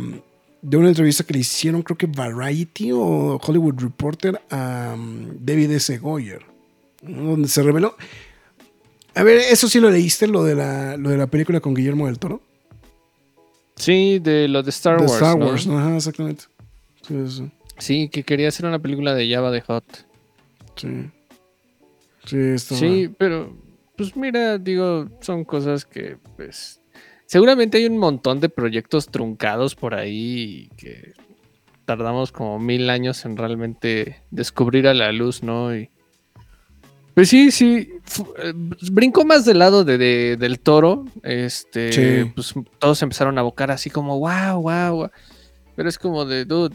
[0.62, 5.72] de una entrevista que le hicieron, creo que Variety o Hollywood Reporter a um, David
[5.72, 5.98] S.
[5.98, 6.42] Goyer,
[7.02, 7.96] donde se reveló.
[9.14, 12.06] A ver, eso sí lo leíste, lo de la, lo de la película con Guillermo
[12.06, 12.40] del Toro.
[13.76, 15.14] Sí, de lo de Star de Wars.
[15.14, 15.46] Star ¿no?
[15.46, 15.66] Wars.
[15.66, 16.44] Ajá, exactamente.
[17.02, 19.84] Sí, sí, Sí, que quería hacer una película de Java de Hot.
[20.76, 21.10] sí.
[22.24, 23.54] Sí, Sí, pero
[23.96, 26.80] pues mira, digo, son cosas que pues
[27.26, 31.12] seguramente hay un montón de proyectos truncados por ahí y que
[31.84, 35.76] tardamos como mil años en realmente descubrir a la luz, ¿no?
[35.76, 35.90] Y
[37.14, 37.90] pues sí, sí,
[38.38, 38.52] eh,
[38.90, 42.32] brincó más del lado de, de- del toro, este, Sí.
[42.34, 45.10] pues todos empezaron a abocar así como, wow, wow, wow.
[45.76, 46.74] pero es como de, dude,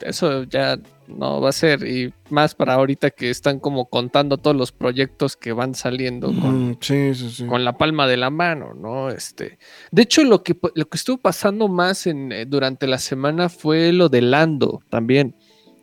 [0.00, 1.86] eso ya no va a ser.
[1.86, 6.70] Y más para ahorita que están como contando todos los proyectos que van saliendo con,
[6.70, 7.46] Mm, sí, sí, sí.
[7.46, 9.10] con la palma de la mano, ¿no?
[9.10, 9.58] Este.
[9.90, 13.92] De hecho, lo que, lo que estuvo pasando más en, eh, durante la semana fue
[13.92, 15.34] lo de Lando también.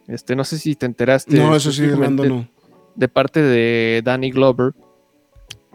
[0.07, 1.37] Este, no sé si te enteraste.
[1.37, 2.47] no, eso sí, de Lando no.
[2.95, 4.73] De parte de Danny Glover.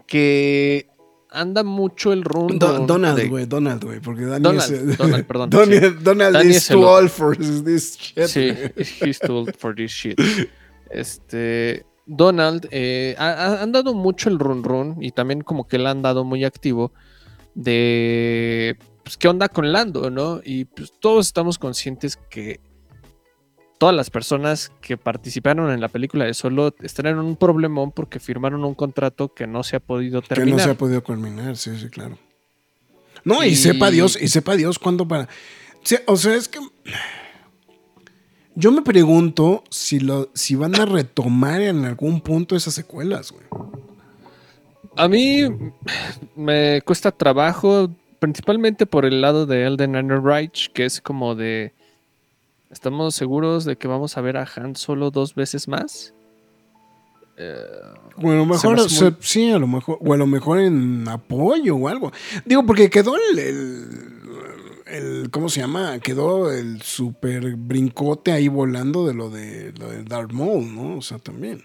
[0.07, 0.88] Que
[1.31, 2.53] anda mucho el rumbo.
[2.55, 6.67] Do- Donald, güey, Donald, güey, porque Danny Donald, es, Donald, perdón, Donald, Donald Danny is
[6.67, 8.25] too old for this shit.
[8.27, 8.51] Sí,
[9.05, 10.19] he's too old for this shit.
[10.91, 15.77] Este, Donald eh, ha, ha- han dado mucho el run run y también como que
[15.77, 16.91] le han dado muy activo
[17.53, 20.41] de pues, qué onda con Lando, ¿no?
[20.43, 22.59] Y pues todos estamos conscientes que
[23.79, 28.19] todas las personas que participaron en la película de Solo están en un problemón porque
[28.19, 30.59] firmaron un contrato que no se ha podido Que no terminar.
[30.61, 32.17] se ha podido culminar, sí, sí, claro.
[33.23, 35.27] No, y, Y- sepa Dios, y sepa Dios cuándo para.
[36.05, 36.59] O sea, es que.
[38.55, 43.45] Yo me pregunto si, lo, si van a retomar en algún punto esas secuelas, güey.
[44.97, 45.43] A mí
[46.35, 47.89] me cuesta trabajo,
[48.19, 51.73] principalmente por el lado de Elden Reich, que es como de.
[52.69, 56.13] ¿Estamos seguros de que vamos a ver a Han solo dos veces más?
[57.37, 57.55] Eh,
[58.17, 61.87] Bueno, Se mejor, muy- sí, a lo mejor, o a lo mejor en apoyo o
[61.87, 62.11] algo.
[62.45, 63.87] Digo, porque quedó el, el,
[64.87, 65.99] el- ¿cómo se llama?
[65.99, 70.97] Quedó el super brincote ahí volando de lo de, lo de Darth Maul, ¿no?
[70.97, 71.63] O sea, también.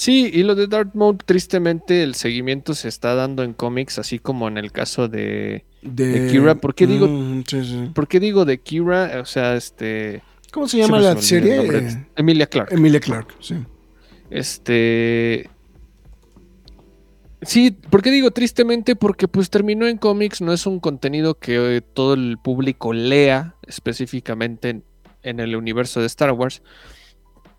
[0.00, 4.18] Sí, y lo de Darth Maul, tristemente, el seguimiento se está dando en cómics, así
[4.18, 5.66] como en el caso de.
[5.82, 7.90] De, De Kira, ¿por qué digo- Mm, sí, sí.
[7.94, 9.18] ¿Por qué digo de Kira?
[9.20, 10.22] O sea, este.
[10.52, 11.98] ¿Cómo se llama la serie?
[12.16, 12.72] Emilia Clark.
[12.72, 13.56] Emilia Clark, sí.
[14.30, 15.50] Este.
[17.42, 18.96] Sí, ¿por qué digo tristemente?
[18.96, 23.54] Porque pues terminó en cómics, no es un contenido que eh, todo el público lea
[23.66, 24.84] específicamente en,
[25.22, 26.62] en el universo de Star Wars.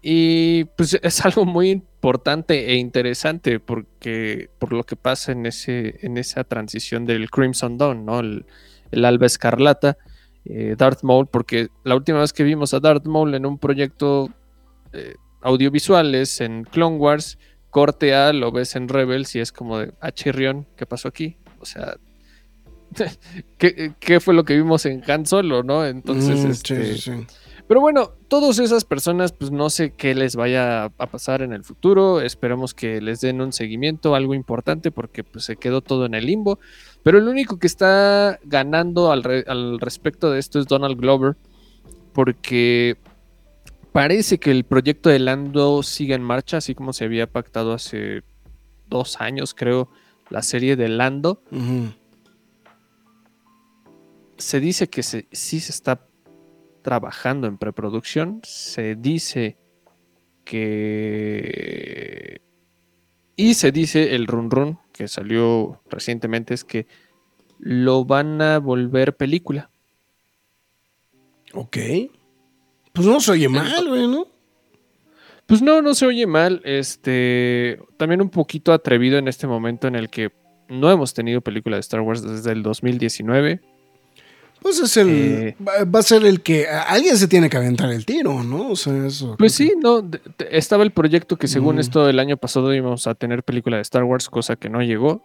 [0.02, 6.00] Y pues es algo muy importante e interesante porque por lo que pasa en ese
[6.06, 8.20] en esa transición del Crimson Dawn, ¿no?
[8.20, 8.46] El,
[8.92, 9.98] el Alba Escarlata,
[10.46, 14.30] eh, Darth Maul, porque la última vez que vimos a Darth Maul en un proyecto
[14.94, 17.38] eh, audiovisuales en Clone Wars,
[17.70, 21.38] corte A, lo ves en Rebels y es como de, ah, chirrión, ¿qué pasó aquí?
[21.60, 21.96] O sea,
[23.58, 25.86] ¿qué, qué fue lo que vimos en Han Solo, no?
[25.86, 27.28] Entonces, Mm, este, sí, sí, sí.
[27.72, 31.64] Pero bueno, todas esas personas, pues no sé qué les vaya a pasar en el
[31.64, 32.20] futuro.
[32.20, 36.26] Esperemos que les den un seguimiento, algo importante, porque pues se quedó todo en el
[36.26, 36.60] limbo.
[37.02, 41.38] Pero el único que está ganando al, re- al respecto de esto es Donald Glover,
[42.12, 42.98] porque
[43.94, 48.24] parece que el proyecto de Lando sigue en marcha, así como se había pactado hace
[48.90, 49.88] dos años, creo,
[50.30, 51.42] la serie de Lando.
[54.36, 56.11] Se dice que se, sí se está
[56.82, 58.42] trabajando en preproducción.
[58.44, 59.58] Se dice
[60.44, 62.42] que...
[63.36, 66.86] Y se dice el run run que salió recientemente es que
[67.58, 69.70] lo van a volver película.
[71.54, 71.78] Ok.
[72.94, 74.28] Pues no se oye mal, güey, ¿no?
[75.46, 76.62] Pues no, no se oye mal.
[76.66, 80.32] Este, también un poquito atrevido en este momento en el que
[80.70, 83.62] no hemos tenido película de Star Wars desde el 2019.
[84.62, 85.10] Pues es el.
[85.10, 86.68] Eh, va, a ser el que.
[86.68, 88.70] Alguien se tiene que aventar el tiro, ¿no?
[88.70, 89.36] O sea, eso.
[89.38, 91.80] Pues sí, no, de- de- estaba el proyecto que según Mm.
[91.80, 95.22] esto el año pasado íbamos a tener película de Star Wars, cosa que no llegó.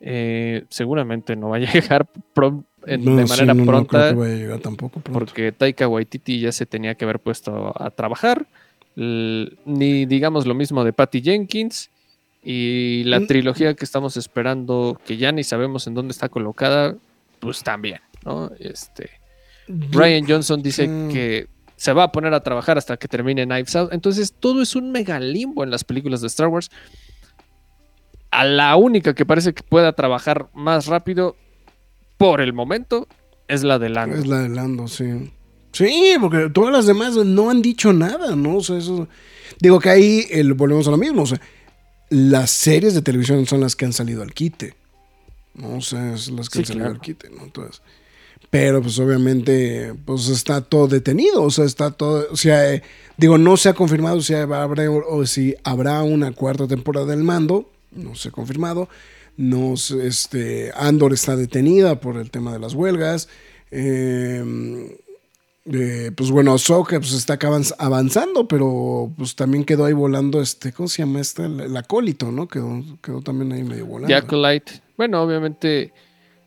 [0.00, 1.60] Eh, seguramente no va a
[1.96, 4.08] llegar prom- que- en- no, de sí, manera no, no creo pronta.
[4.10, 5.18] que vaya a llegar tampoco pronto.
[5.18, 8.46] porque Taika Waititi ya se tenía que haber puesto a trabajar.
[8.94, 11.90] Ni digamos lo mismo de Patty Jenkins.
[12.44, 13.26] Y la Mm.
[13.26, 16.94] trilogía que estamos esperando, que ya ni sabemos en dónde está colocada,
[17.40, 18.50] pues también, ¿no?
[18.60, 19.10] Este,
[19.68, 21.08] Ryan Johnson dice Mm.
[21.12, 23.92] que se va a poner a trabajar hasta que termine Knives Out.
[23.92, 26.70] Entonces todo es un mega limbo en las películas de Star Wars.
[28.30, 31.36] A la única que parece que pueda trabajar más rápido
[32.18, 33.08] por el momento
[33.46, 34.16] es la de Lando.
[34.16, 35.32] Es la de Lando, sí.
[35.72, 38.56] Sí, porque todas las demás no han dicho nada, ¿no?
[38.56, 39.08] O sea, eso.
[39.60, 41.22] Digo que ahí el- volvemos a lo mismo.
[41.22, 41.40] O sea,
[42.10, 44.74] las series de televisión son las que han salido al quite.
[45.54, 45.76] ¿no?
[45.76, 46.94] O sea, es las que Sí, han salido claro.
[46.96, 47.42] al quite, ¿no?
[47.44, 47.82] Entonces.
[48.50, 51.42] Pero pues obviamente, pues está todo detenido.
[51.42, 52.26] O sea, está todo.
[52.30, 52.82] O sea, eh,
[53.16, 57.70] digo, no se ha confirmado si habrá, o si habrá una cuarta temporada del mando.
[57.92, 58.88] No se ha confirmado.
[59.36, 63.28] No este, Andor está detenida por el tema de las huelgas.
[63.70, 64.42] Eh,
[65.70, 67.38] eh, pues bueno, Ahsoka pues está
[67.78, 71.44] avanzando, pero pues también quedó ahí volando este, ¿cómo se llama este?
[71.44, 72.48] El, acólito, ¿no?
[72.48, 74.08] Quedó, quedó también ahí medio volando.
[74.96, 75.92] Bueno, obviamente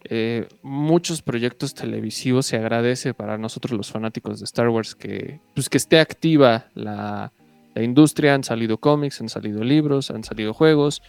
[0.05, 5.69] eh, muchos proyectos televisivos se agradece para nosotros los fanáticos de Star Wars que, pues,
[5.69, 7.31] que esté activa la,
[7.75, 8.33] la industria.
[8.33, 11.01] Han salido cómics, han salido libros, han salido juegos.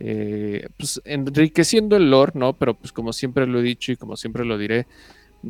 [0.00, 2.52] eh, pues enriqueciendo el lore, ¿no?
[2.52, 4.86] Pero pues como siempre lo he dicho y como siempre lo diré,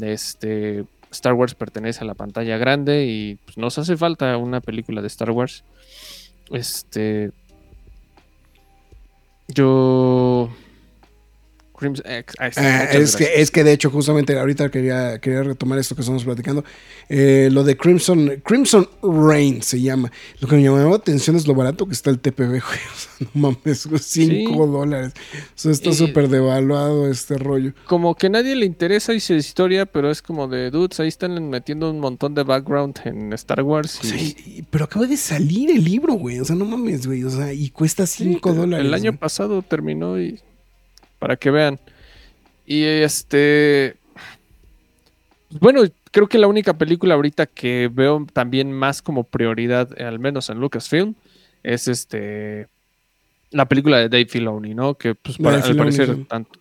[0.01, 5.01] este Star Wars pertenece a la pantalla grande y pues, nos hace falta una película
[5.01, 5.65] de Star Wars.
[6.51, 7.31] Este.
[9.49, 10.51] Yo.
[11.79, 12.61] Crims- eh, ah, sí,
[12.99, 16.65] es, que, es que de hecho, justamente ahorita quería, quería retomar esto que estamos platicando.
[17.09, 20.11] Eh, lo de Crimson, Crimson Rain se llama.
[20.41, 22.61] Lo que me llamaba la atención es lo barato que está el TPB, güey.
[22.61, 24.45] O sea, no mames, 5 Sí.
[24.45, 25.13] dólares.
[25.15, 27.73] O sea, está Y- súper devaluado este rollo.
[27.87, 30.99] Como que nadie le interesa esa historia, pero es como de dudes.
[31.01, 34.01] Ahí están metiendo un montón de background en Star Wars.
[34.03, 36.41] O y- sea, y- y- pero acaba de salir el libro, güey.
[36.41, 37.25] O sea, no mames, güey.
[37.25, 38.85] O sea, y cuesta Sí, 5 dólares.
[38.87, 39.19] El año güey.
[39.19, 40.41] pasado terminó y.
[41.19, 41.79] Para que vean.
[42.67, 43.97] Y este.
[45.51, 50.19] Bueno, creo que la única película ahorita que veo también más como prioridad, eh, al
[50.19, 51.15] menos en Lucasfilm,
[51.63, 52.67] es este.
[53.51, 54.95] La película de Dave Filoni, ¿no?
[54.95, 56.25] Que pues para, al parecer sí.
[56.29, 56.59] tanto,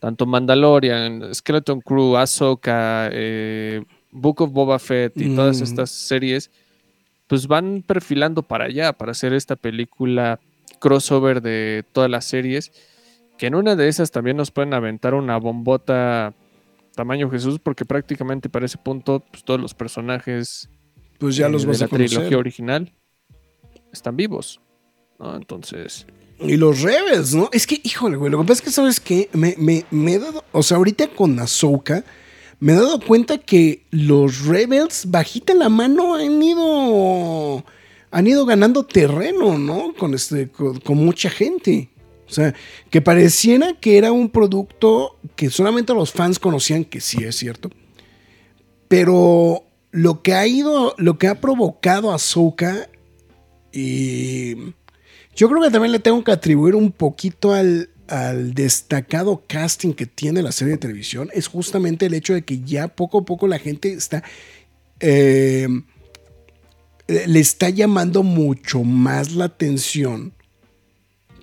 [0.00, 5.64] tanto Mandalorian, Skeleton Crew, Ahsoka, eh, Book of Boba Fett y todas Mm.
[5.64, 6.50] estas series,
[7.28, 10.40] pues van perfilando para allá, para hacer esta película
[10.80, 12.72] crossover de todas las series,
[13.44, 16.32] que en una de esas también nos pueden aventar una bombota
[16.94, 20.70] tamaño Jesús, porque prácticamente para ese punto pues, todos los personajes
[21.18, 22.90] Pues ya eh, los de vas la a trilogía original
[23.92, 24.62] están vivos.
[25.18, 25.36] ¿no?
[25.36, 26.06] Entonces,
[26.40, 27.50] Y los Rebels, ¿no?
[27.52, 29.28] Es que, híjole, güey, lo que pasa es que, ¿sabes qué?
[29.34, 32.02] Me, me, me he dado, o sea, ahorita con Ahsoka,
[32.60, 37.62] me he dado cuenta que los Rebels, bajita la mano, han ido,
[38.10, 39.92] han ido ganando terreno, ¿no?
[39.98, 41.90] Con, este, con, con mucha gente.
[42.26, 42.54] O sea,
[42.90, 47.70] que pareciera que era un producto que solamente los fans conocían, que sí es cierto.
[48.88, 52.88] Pero lo que ha ido, lo que ha provocado Ahsoka
[53.72, 54.54] y
[55.34, 60.06] yo creo que también le tengo que atribuir un poquito al, al destacado casting que
[60.06, 61.28] tiene la serie de televisión.
[61.32, 64.22] Es justamente el hecho de que ya poco a poco la gente está.
[65.00, 65.68] eh,
[67.06, 70.32] le está llamando mucho más la atención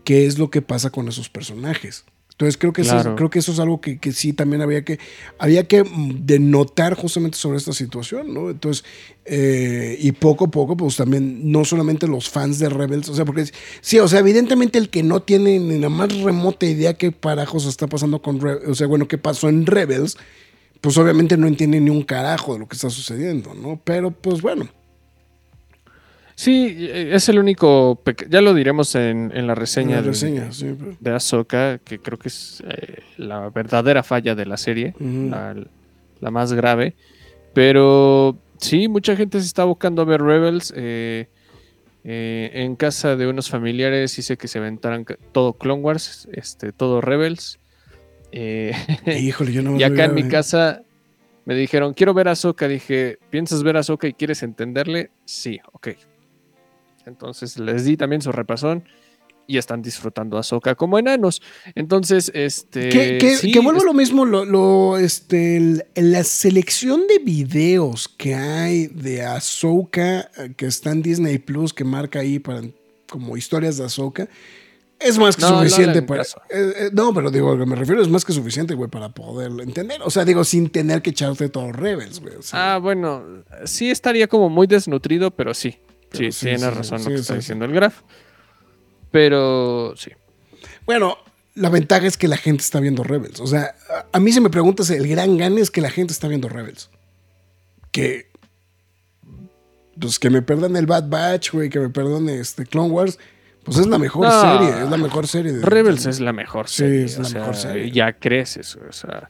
[0.03, 2.05] qué es lo que pasa con esos personajes.
[2.41, 4.97] Entonces creo que, eso, creo que eso es algo que, que sí también había que,
[5.37, 5.83] había que
[6.21, 8.49] denotar justamente sobre esta situación, ¿no?
[8.49, 8.83] Entonces,
[9.25, 13.25] eh, y poco a poco, pues también, no solamente los fans de Rebels, o sea,
[13.25, 13.45] porque
[13.81, 17.67] sí, o sea, evidentemente el que no tiene ni la más remota idea qué parajos
[17.67, 20.17] está pasando con Rebels, o sea, bueno, qué pasó en Rebels,
[20.81, 23.79] pues obviamente no entiende ni un carajo de lo que está sucediendo, ¿no?
[23.83, 24.67] Pero pues bueno.
[26.41, 30.13] Sí, eh, es el único, ya lo diremos en, en la reseña, la de-
[30.51, 34.93] sí, pero- de Ahsoka, que creo que es eh, la verdadera falla de la serie,
[35.29, 35.55] la,
[36.19, 36.95] la más grave.
[37.53, 40.73] Pero sí, mucha gente se está buscando a ver Rebels.
[40.75, 41.27] eh,
[42.03, 46.99] eh, en casa de unos familiares hice que se aventaran todo Clone Wars, este, todo
[47.01, 47.59] Rebels.
[49.05, 50.81] Híjole, yo no y acá en mi casa
[51.45, 52.67] me dijeron, quiero ver a Ahsoka.
[52.67, 55.11] Dije, ¿piensas ver a Ahsoka y quieres entenderle?
[55.25, 55.89] Sí, ok.
[57.11, 58.83] Entonces les di también su repasón.
[59.47, 60.43] y están disfrutando a
[60.75, 61.41] como enanos.
[61.75, 62.87] Entonces, este.
[62.87, 67.19] Que, que, sí, que vuelvo es- lo mismo, lo, lo, este, el- la selección de
[67.19, 72.61] videos que hay de Ahsoka, eh, que está en Disney Plus, que marca ahí para
[73.09, 74.29] como historias de Ahsoka,
[74.99, 76.21] es más que No, no suficiente hagan para.
[76.21, 78.89] eh, eh, no, pero digo, a lo que me refiero es más que suficiente, güey,
[78.89, 79.99] para poderlo entender.
[80.03, 82.35] O sea, digo, sin tener que echarte todos Rebels, güey.
[82.35, 82.75] o sea.
[82.75, 85.75] Ah, bueno, sí estaría como muy desnutrido, pero sí.
[86.11, 87.39] Pero Sí, sí, tienes sí, razón sí, lo que sí, está sí.
[87.39, 88.01] diciendo el Graf.
[89.11, 90.11] Pero sí.
[90.85, 91.17] Bueno,
[91.55, 93.39] la ventaja es que la gente está viendo Rebels.
[93.39, 93.75] O sea,
[94.11, 96.89] a, mí si me preguntas, el gran gane es que la gente está viendo Rebels.
[97.91, 98.29] Que.
[99.99, 103.19] Pues que me perdan el Bad Batch, güey, que me perdone este Clone Wars.
[103.63, 104.41] Pues es la mejor No.
[104.41, 105.51] serie, es la mejor serie.
[105.51, 107.03] De, Rebels es la mejor Sí, serie.
[107.05, 107.91] es o la sea, mejor serie.
[107.91, 109.29] Ya creces, o sea.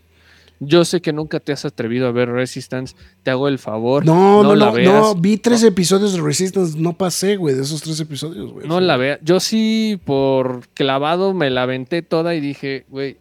[0.63, 2.95] Yo sé que nunca te has atrevido a ver Resistance.
[3.23, 4.05] Te hago el favor.
[4.05, 4.93] No, no, la no, veas.
[4.93, 8.67] no, vi tres episodios de Resistance, no pasé, güey, de esos tres episodios, güey.
[8.67, 9.17] No la veas.
[9.23, 13.17] Yo sí, por clavado, me la aventé toda y dije, güey,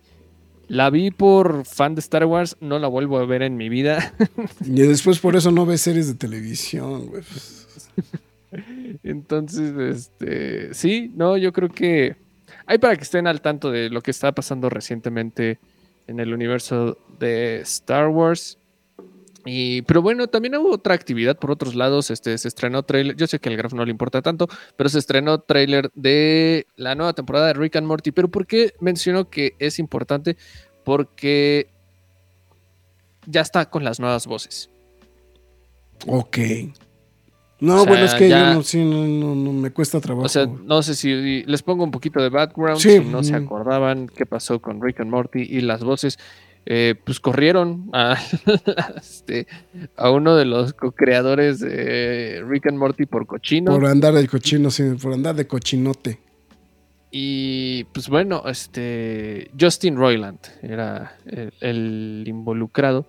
[0.68, 4.12] la vi por fan de Star Wars, no la vuelvo a ver en mi vida.
[4.66, 7.22] Y después por eso no ves series de televisión, güey.
[9.02, 12.16] Entonces, este, sí, no, yo creo que
[12.66, 15.58] hay para que estén al tanto de lo que está pasando recientemente
[16.10, 18.58] en el universo de Star Wars.
[19.46, 22.10] Y, pero bueno, también hubo otra actividad por otros lados.
[22.10, 23.16] Este, se estrenó trailer.
[23.16, 26.96] Yo sé que al Graf no le importa tanto, pero se estrenó trailer de la
[26.96, 28.10] nueva temporada de Rick and Morty.
[28.10, 30.36] Pero ¿por qué menciono que es importante?
[30.84, 31.70] Porque
[33.26, 34.68] ya está con las nuevas voces.
[36.06, 36.38] Ok.
[37.60, 40.00] No, O sea, bueno, es que ya- yo no, sí, no, no, no, me cuesta
[40.00, 40.26] trabajo.
[40.26, 43.34] O sea, no sé si les pongo un poquito de background, Sí, si no se
[43.34, 46.18] acordaban qué pasó con Rick and Morty y las voces,
[46.66, 48.16] eh, pues corrieron a,
[48.96, 49.46] este,
[49.96, 53.72] a uno de los co-creadores de Rick and Morty por cochino.
[53.72, 56.18] Por andar de cochino, sí, por andar de cochinote.
[57.10, 63.06] Y pues bueno, este Justin Roiland era el, el involucrado.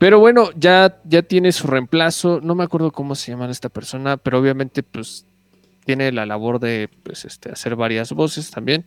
[0.00, 2.40] Pero bueno, ya, ya tiene su reemplazo.
[2.42, 5.26] No me acuerdo cómo se llama esta persona, pero obviamente pues
[5.84, 8.86] tiene la labor de pues, este, hacer varias voces también.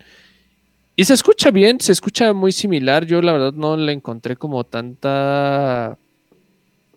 [0.96, 3.06] Y se escucha bien, se escucha muy similar.
[3.06, 6.00] Yo la verdad no le encontré como tanta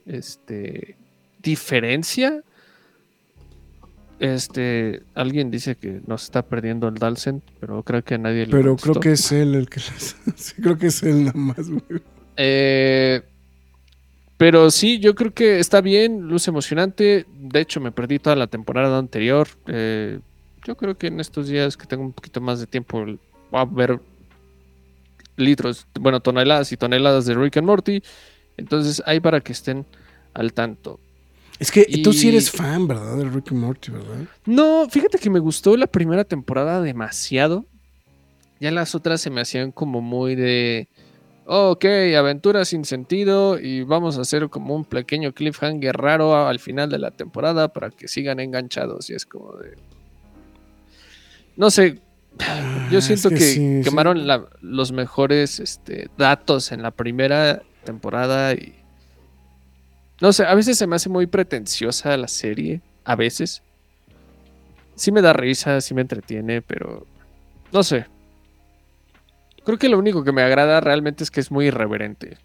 [0.07, 0.97] este,
[1.43, 2.43] diferencia.
[4.19, 8.79] Este, alguien dice que nos está perdiendo el Dalsen, pero creo que nadie le Pero
[8.79, 8.93] contestó.
[8.93, 9.81] creo que es él el que...
[10.37, 12.01] sí, creo que es él nada más, güey.
[12.39, 13.21] Eh,
[14.37, 17.27] pero sí, yo creo que está bien, luz emocionante.
[17.39, 19.49] De hecho, me perdí toda la temporada anterior.
[19.67, 20.21] Eh,
[20.67, 23.19] yo creo que en estos días que tengo un poquito más de tiempo, voy
[23.53, 24.01] a ver
[25.37, 28.03] litros, bueno, toneladas y toneladas de Rick and Morty.
[28.57, 29.85] Entonces, hay para que estén
[30.35, 30.99] al tanto.
[31.59, 33.17] Es que tú sí Y- eres fan, ¿verdad?
[33.17, 34.25] De Rick and Morty, ¿verdad?
[34.45, 37.65] No, fíjate que me gustó la primera temporada demasiado.
[38.61, 40.89] Ya las otras se me hacían como muy de.
[41.47, 41.85] "Oh, ok,
[42.19, 46.99] aventura sin sentido y vamos a hacer como un pequeño cliffhanger raro al final de
[46.99, 49.09] la temporada para que sigan enganchados.
[49.11, 49.77] Y es como de.
[51.57, 52.01] No sé.
[52.91, 53.89] Yo Ah, siento es que, que sí, sí.
[53.89, 58.75] quemaron la- los mejores este, datos en la primera temporada y.
[60.21, 62.81] No sé, a veces se me hace muy pretenciosa la serie.
[63.05, 63.63] A veces.
[64.97, 67.07] Sí me da risa, sí me entretiene, pero.
[67.73, 68.07] No sé.
[69.67, 72.39] Creo que lo único que me agrada realmente es que es muy irreverente.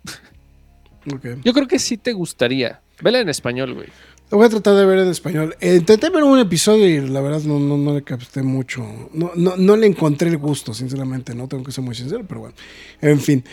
[1.44, 2.82] Yo creo que sí te gustaría.
[3.00, 3.88] Vela en español, güey.
[4.32, 5.56] Lo voy a tratar de ver en español.
[5.60, 8.84] Eh, intenté ver un episodio y la verdad no, no, no le capté mucho.
[9.14, 11.36] No, no, no le encontré el gusto, sinceramente.
[11.36, 12.56] No tengo que ser muy sincero, pero bueno.
[13.02, 13.44] En fin.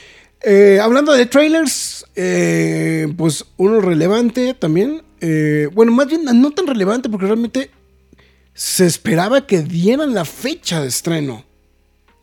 [0.40, 5.02] Eh, hablando de trailers, eh, pues uno relevante también.
[5.20, 7.70] Eh, bueno, más bien no tan relevante porque realmente
[8.54, 11.47] se esperaba que dieran la fecha de estreno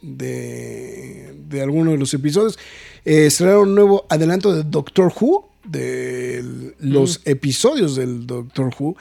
[0.06, 2.58] de, de alguno de los episodios.
[3.04, 8.96] Eh, estrenaron un nuevo adelanto de Doctor Who, de los episodios del Doctor Who.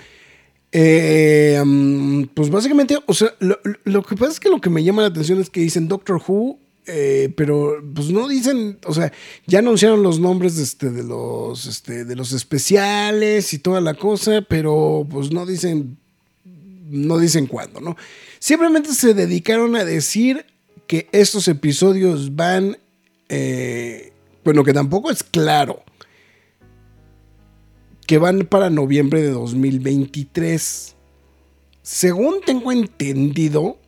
[0.72, 4.82] Eh, mm, pues básicamente, o sea, lo, lo que pasa es que lo que me
[4.82, 9.10] llama la atención es que dicen Doctor Who, eh, pero pues no dicen, o sea,
[9.46, 13.94] ya anunciaron los nombres de, este, de, los, este, de los especiales y toda la
[13.94, 15.96] cosa, pero pues no dicen,
[16.44, 17.96] no dicen cuándo, ¿no?
[18.38, 20.44] Simplemente se dedicaron a decir
[20.86, 22.76] que estos episodios van,
[23.28, 24.12] eh,
[24.44, 25.82] bueno, que tampoco es claro,
[28.06, 30.94] que van para noviembre de 2023.
[31.82, 33.78] Según tengo entendido,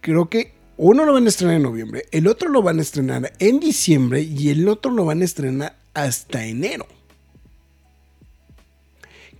[0.00, 3.32] creo que uno lo van a estrenar en noviembre, el otro lo van a estrenar
[3.38, 6.86] en diciembre y el otro lo van a estrenar hasta enero.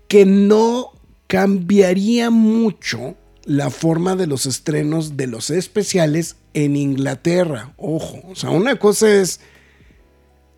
[0.08, 0.92] Que no
[1.26, 3.14] cambiaría mucho
[3.48, 7.72] la forma de los estrenos de los especiales en Inglaterra.
[7.78, 9.40] Ojo, o sea, una cosa es...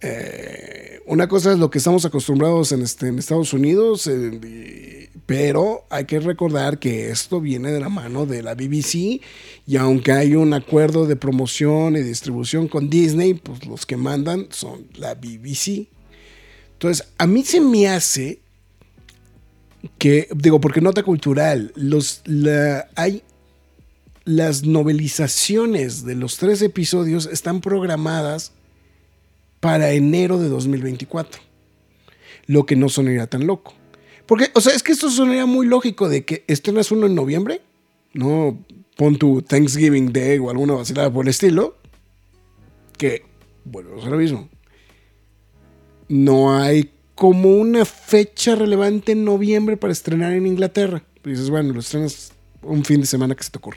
[0.01, 6.05] eh, una cosa es lo que estamos acostumbrados en, este, Estados Unidos, eh, pero hay
[6.05, 9.21] que recordar que esto viene de la mano de la BBC
[9.67, 14.49] y aunque hay un acuerdo de promoción y distribución con Disney, pues los que mandan
[14.51, 15.87] son la BBC.
[16.73, 18.41] Entonces, a mí se me hace
[19.99, 23.23] que, digo, porque nota cultural, los, la, hay
[24.25, 28.53] las novelizaciones de los tres episodios están programadas
[29.61, 31.41] para enero de 2024.
[32.47, 33.75] Lo que no sonaría tan loco.
[34.27, 37.63] Porque, o sea, es que esto sonaría muy lógico de que estrenas uno en noviembre,
[38.13, 38.59] ¿no?
[38.97, 41.77] Pon tu Thanksgiving Day o alguna vacilada por el estilo.
[42.97, 43.25] Que,
[43.65, 44.49] bueno, es lo mismo.
[46.09, 46.91] No hay
[47.21, 51.03] como una fecha relevante en noviembre para estrenar en Inglaterra.
[51.23, 53.77] Y dices, bueno, lo estrenas un fin de semana que se te ocurre.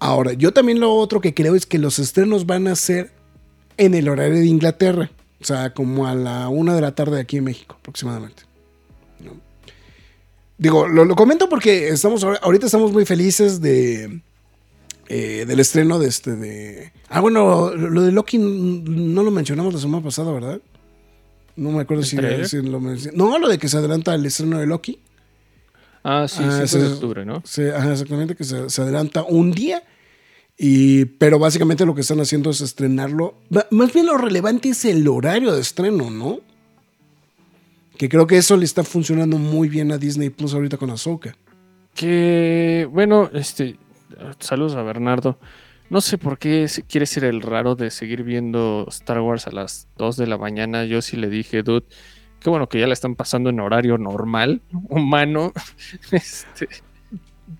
[0.00, 3.10] Ahora, yo también lo otro que creo es que los estrenos van a ser
[3.78, 5.10] en el horario de Inglaterra.
[5.40, 8.42] O sea, como a la una de la tarde aquí en México, aproximadamente.
[10.58, 14.20] Digo, lo, lo comento porque estamos ahorita estamos muy felices de
[15.08, 16.92] eh, del estreno de este de.
[17.08, 20.60] Ah, bueno, lo, de Loki no lo mencionamos la semana pasada, ¿verdad?
[21.58, 22.08] No me acuerdo ¿El
[22.48, 23.16] si, lo mencioné.
[23.16, 24.98] No, lo de que se adelanta el estreno de Loki.
[26.04, 27.42] Ah, sí, Ah, 5 ese de es- octubre, ¿no?
[27.44, 29.82] Se- ajá, exactamente, que se, se adelanta un día.
[30.56, 33.34] Y, pero básicamente lo que están haciendo es estrenarlo.
[33.70, 36.40] Más bien lo relevante es el horario de estreno, ¿no?
[37.96, 41.36] Que creo que eso le está funcionando muy bien a Disney Plus ahorita con Ahsoka.
[41.94, 43.76] Que, bueno, este,
[44.38, 45.38] saludos a Bernardo.
[45.90, 49.88] No sé por qué quiere ser el raro de seguir viendo Star Wars a las
[49.96, 50.84] 2 de la mañana.
[50.84, 51.86] Yo sí le dije, dude,
[52.40, 55.52] qué bueno que ya la están pasando en horario normal, humano.
[56.12, 56.68] Este,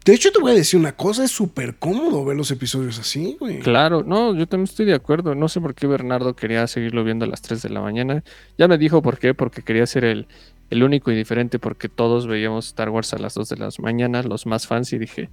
[0.04, 3.36] De hecho, te voy a decir una cosa: es súper cómodo ver los episodios así,
[3.40, 3.60] güey.
[3.60, 5.34] claro, no, yo también estoy de acuerdo.
[5.34, 8.22] No sé por qué Bernardo quería seguirlo viendo a las 3 de la mañana.
[8.58, 10.26] Ya me dijo por qué, porque quería ser el,
[10.68, 14.22] el único y diferente, porque todos veíamos Star Wars a las 2 de la mañana,
[14.22, 15.30] los más fans, y dije,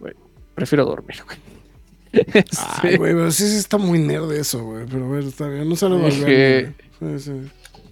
[0.00, 0.14] güey,
[0.54, 1.36] prefiero dormir, güey.
[2.82, 4.86] Ay, güey, pero sí, sí está muy nerd eso, güey.
[4.90, 5.68] Pero bueno, está bien.
[5.68, 7.32] No Sí, sí.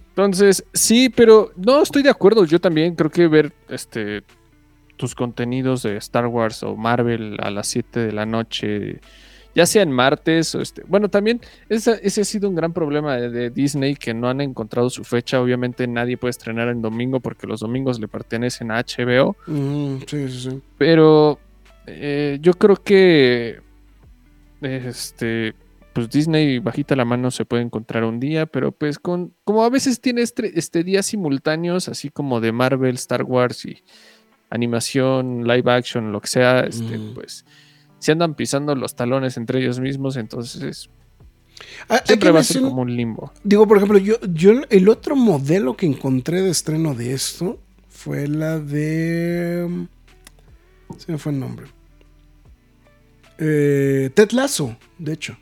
[0.09, 2.43] Entonces, sí, pero no estoy de acuerdo.
[2.45, 4.23] Yo también creo que ver este
[4.97, 8.99] tus contenidos de Star Wars o Marvel a las 7 de la noche,
[9.55, 10.83] ya sea en martes o este.
[10.85, 11.39] Bueno, también
[11.69, 15.05] esa- ese ha sido un gran problema de, de Disney que no han encontrado su
[15.05, 15.39] fecha.
[15.41, 19.37] Obviamente nadie puede estrenar en domingo porque los domingos le pertenecen a HBO.
[19.47, 20.61] Mm, sí, sí, sí.
[20.77, 21.39] Pero
[21.87, 23.61] eh, yo creo que
[24.61, 25.55] este
[25.93, 29.69] pues Disney bajita la mano se puede encontrar un día, pero pues con como a
[29.69, 33.83] veces tiene este, este días simultáneos, así como de Marvel, Star Wars y
[34.49, 37.13] animación, live action, lo que sea, este, Mm.
[37.13, 37.45] pues
[37.99, 40.89] se andan pisando los talones entre ellos mismos, entonces
[41.89, 43.33] Ah, siempre va a ser como un limbo.
[43.43, 48.29] Digo, por ejemplo, yo, yo el otro modelo que encontré de estreno de esto fue
[48.29, 49.67] la de.
[50.97, 51.67] Se me fue el nombre.
[53.39, 55.37] Eh, Ted Lasso, de hecho.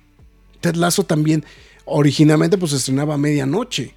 [0.61, 1.43] Ted Lasso también
[1.85, 3.95] originalmente pues se estrenaba a medianoche.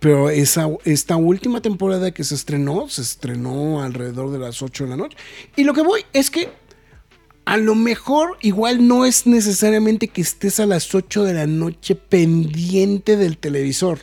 [0.00, 4.90] Pero esa, esta última temporada que se estrenó, se estrenó alrededor de las 8 de
[4.90, 5.16] la noche.
[5.56, 6.50] Y lo que voy es que
[7.46, 11.94] a lo mejor igual no es necesariamente que estés a las 8 de la noche
[11.94, 14.00] pendiente del televisor.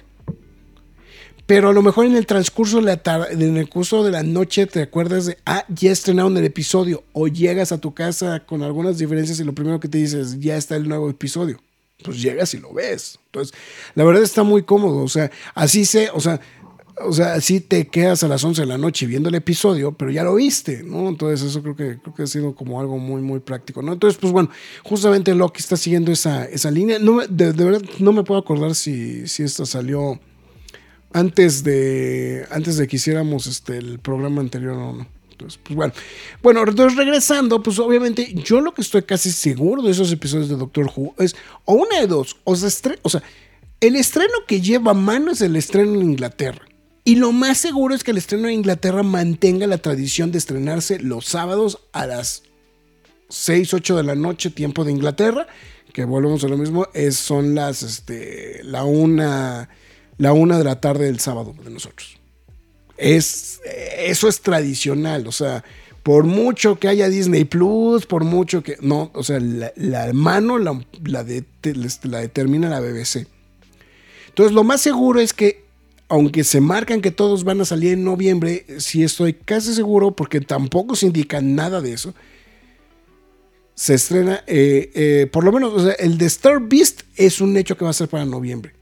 [1.46, 4.24] Pero a lo mejor en el transcurso de la tarde, en el curso de la
[4.24, 7.04] noche te acuerdas de, ah, ya estrenaron el episodio.
[7.12, 10.56] O llegas a tu casa con algunas diferencias y lo primero que te dices, ya
[10.56, 11.60] está el nuevo episodio.
[12.04, 13.20] Pues llegas y lo ves.
[13.26, 13.54] Entonces,
[13.96, 15.04] la verdad está muy cómodo.
[15.04, 16.40] O sea, así sé, o sea,
[17.02, 20.12] o sea, así te quedas a las 11 de la noche viendo el episodio, pero
[20.12, 21.10] ya lo viste, ¿no?
[21.10, 23.94] Entonces eso creo que, creo que ha sido como algo muy, muy práctico, ¿no?
[23.94, 24.50] Entonces, pues bueno,
[24.84, 27.00] justamente Loki está siguiendo esa, esa línea.
[27.00, 30.20] No, de, de verdad no me puedo acordar si, si esto salió
[31.14, 35.08] antes de, antes de que hiciéramos este, el programa anterior o no.
[35.32, 35.94] Entonces, pues bueno.
[36.42, 40.56] Bueno, entonces regresando, pues obviamente yo lo que estoy casi seguro de esos episodios de
[40.56, 41.36] Doctor Who es
[41.66, 43.24] o una de dos, o sea,
[43.80, 46.66] el estreno que lleva a mano es el estreno en Inglaterra.
[47.06, 51.00] Y lo más seguro es que el estreno en Inglaterra mantenga la tradición de estrenarse
[51.00, 52.44] los sábados a las
[53.28, 55.48] 6, 8 de la noche, tiempo de Inglaterra,
[55.92, 59.68] que volvemos a lo mismo, es, son las, este, la una,
[60.18, 62.18] la una de la tarde del sábado de nosotros.
[62.98, 63.62] Es,
[63.98, 65.64] eso es tradicional, o sea,
[66.04, 70.80] por mucho que haya Disney Plus, por mucho que, no, o sea, la, mano la,
[71.04, 73.26] la determina la BBC.
[74.28, 75.64] Entonces, lo más seguro es que,
[76.10, 80.42] aunque se marcan que todos van a salir en noviembre, sí estoy casi seguro, porque
[80.42, 82.14] tampoco se indica nada de eso,
[83.76, 87.56] se estrena, eh, eh, por lo menos, o sea, el de Star Beast es un
[87.58, 88.74] hecho que va a ser para noviembre.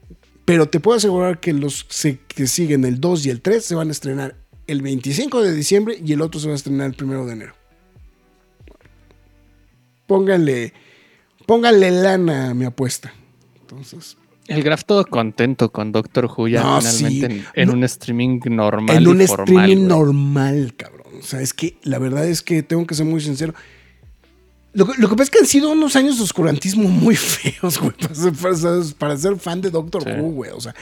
[0.52, 1.82] Pero te puedo asegurar que los
[2.28, 4.36] que siguen el 2 y el 3 se van a estrenar
[4.66, 7.54] el 25 de diciembre y el otro se va a estrenar el 1 de enero.
[10.06, 10.74] Pónganle,
[11.46, 13.14] pónganle lana a mi apuesta.
[13.62, 17.44] Entonces, El Graf todo contento con Doctor Who ya No, finalmente sí.
[17.54, 17.72] en, en No.
[17.72, 18.94] un streaming normal.
[18.98, 21.06] en y un formal, streaming normal, cabrón.
[21.18, 23.54] O sea, es que la verdad es que tengo que ser muy sincero.
[24.74, 27.78] Lo, que- lo que pasa es que han sido unos años de oscurantismo muy feos,
[27.78, 30.10] güey, para ser, para ser- para ser fan de Doctor Sí.
[30.10, 30.50] Who, güey.
[30.52, 30.74] O sea,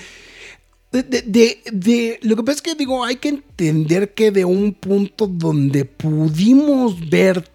[0.93, 4.45] de, de- de- de- lo que pasa es que digo, hay que entender que de
[4.45, 7.49] un punto donde pudimos ver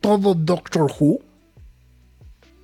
[0.00, 1.20] todo Doctor Who,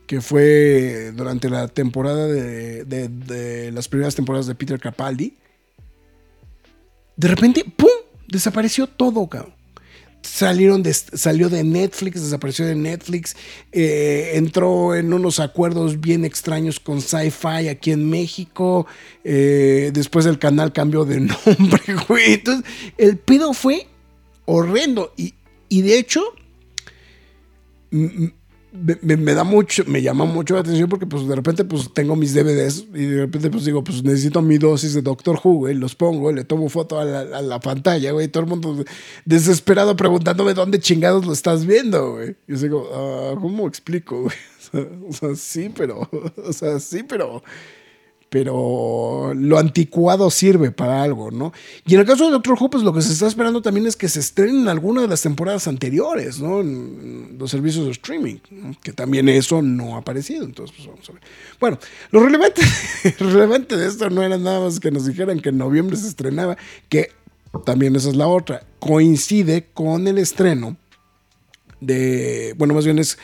[0.06, 5.34] que fue durante la temporada de, de- de las primeras temporadas de Peter Capaldi,
[7.16, 7.88] de repente, ¡pum!
[8.28, 9.54] Desapareció todo, cabrón.
[10.22, 13.36] Salieron de, salió de Netflix, desapareció de Netflix,
[13.72, 18.86] eh, entró en unos acuerdos bien extraños con Sci-Fi aquí en México,
[19.24, 22.34] eh, después el canal cambió de nombre, güey.
[22.34, 23.88] Entonces, el pedo fue
[24.44, 25.34] horrendo y,
[25.68, 26.22] y de hecho,
[28.72, 32.16] me, me- da mucho, me llama mucho la atención porque pues de repente pues tengo
[32.16, 35.74] mis DVDs y de repente pues digo pues necesito mi dosis de Doctor Who, güey,
[35.74, 38.84] los pongo, le tomo foto a la, a la pantalla, güey, todo el mundo
[39.24, 42.36] desesperado preguntándome dónde chingados lo estás viendo, güey.
[42.48, 44.36] Yo digo, ah, ¿cómo explico, güey?
[44.58, 46.08] O sea, o sea, sí, pero,
[46.44, 47.42] o sea, sí, pero,
[48.32, 51.52] pero lo anticuado sirve para algo, ¿no?
[51.86, 53.94] Y en el caso de Doctor Who, pues lo que se está esperando también es
[53.94, 56.62] que se estrenen alguna de las temporadas anteriores, ¿no?
[56.62, 58.36] En los servicios de streaming,
[58.82, 61.22] que también eso no ha aparecido, entonces pues vamos a ver.
[61.60, 61.78] Bueno,
[62.10, 66.08] lo relevante, de esto no era nada más que nos dijeran que en noviembre se
[66.08, 66.56] estrenaba,
[66.88, 67.10] que
[67.66, 70.78] también esa es la otra, coincide con el estreno
[71.80, 73.18] de, bueno, más bien es,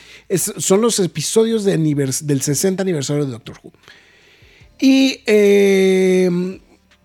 [0.59, 3.72] son los episodios del 60 aniversario de Doctor Who.
[4.81, 6.31] Y eh,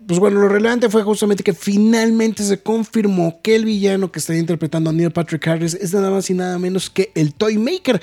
[0.05, 4.41] pues bueno, lo relevante fue justamente que finalmente se confirmó que el villano que estaría
[4.41, 8.01] interpretando a Neil Patrick Harris es nada más y nada menos que el Toy Maker,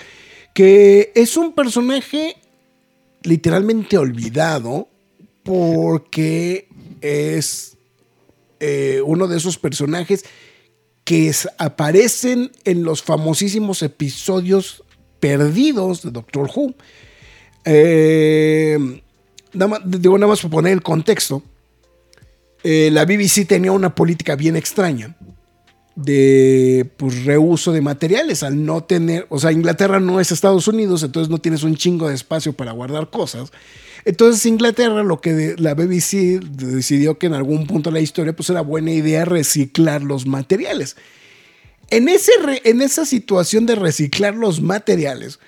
[0.55, 2.37] que es un personaje
[3.23, 4.89] literalmente olvidado
[5.43, 6.69] porque
[7.01, 7.77] es
[8.61, 10.25] eh, uno de esos personajes
[11.05, 14.85] que aparecen en los famosísimos episodios
[15.19, 16.75] perdidos de Doctor Who.
[17.65, 19.03] Eh,
[19.53, 21.43] nada más, digo, nada más para poner el contexto.
[22.63, 25.17] eh, la BBC tenía una política bien extraña
[25.97, 31.03] de pues, reuso de materiales al no tener, o sea, Inglaterra no es Estados Unidos,
[31.03, 33.53] entonces no tienes un chingo de espacio para guardar cosas.
[34.05, 38.49] Entonces Inglaterra, lo que la BBC decidió que en algún punto de la historia pues
[38.49, 40.97] era buena idea reciclar los materiales.
[41.91, 42.33] En, ese
[42.65, 45.39] en esa situación de reciclar los materiales,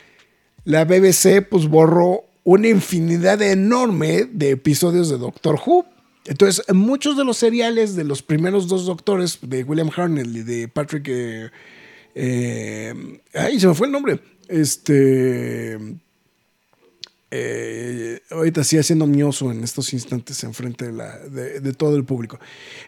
[0.65, 5.87] la BBC pues borró una infinidad enorme de episodios de Doctor Who.
[6.25, 10.69] Entonces, muchos de los seriales de los primeros dos doctores, de William Hartnell y de
[10.69, 11.07] Patrick...
[11.09, 11.51] eh,
[12.15, 12.95] eh,
[13.35, 14.21] ay, se me fue el nombre.
[14.49, 15.79] Este...
[17.31, 22.39] eh, ahorita sí haciendo mioso en estos instantes enfrente de, de, todo el público.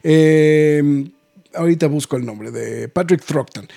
[0.02, 1.10] Eh,
[1.54, 3.68] ahorita busco el nombre de Patrick Throckton.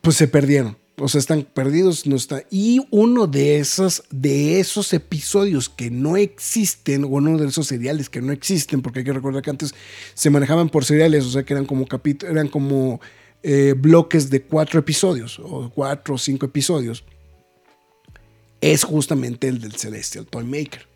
[0.00, 0.76] Pues se perdieron.
[0.96, 2.44] O sea, están perdidos, no está.
[2.50, 8.08] Y uno de esos, de esos episodios que no existen, o uno de esos seriales
[8.08, 9.74] que no existen, porque hay que recordar que antes
[10.14, 13.00] se manejaban por seriales, o sea que eran como capítulos, eran como
[13.42, 17.02] eh, bloques de cuatro episodios, o cuatro o cinco episodios.
[18.60, 20.86] Es justamente el del Celestial Toymaker.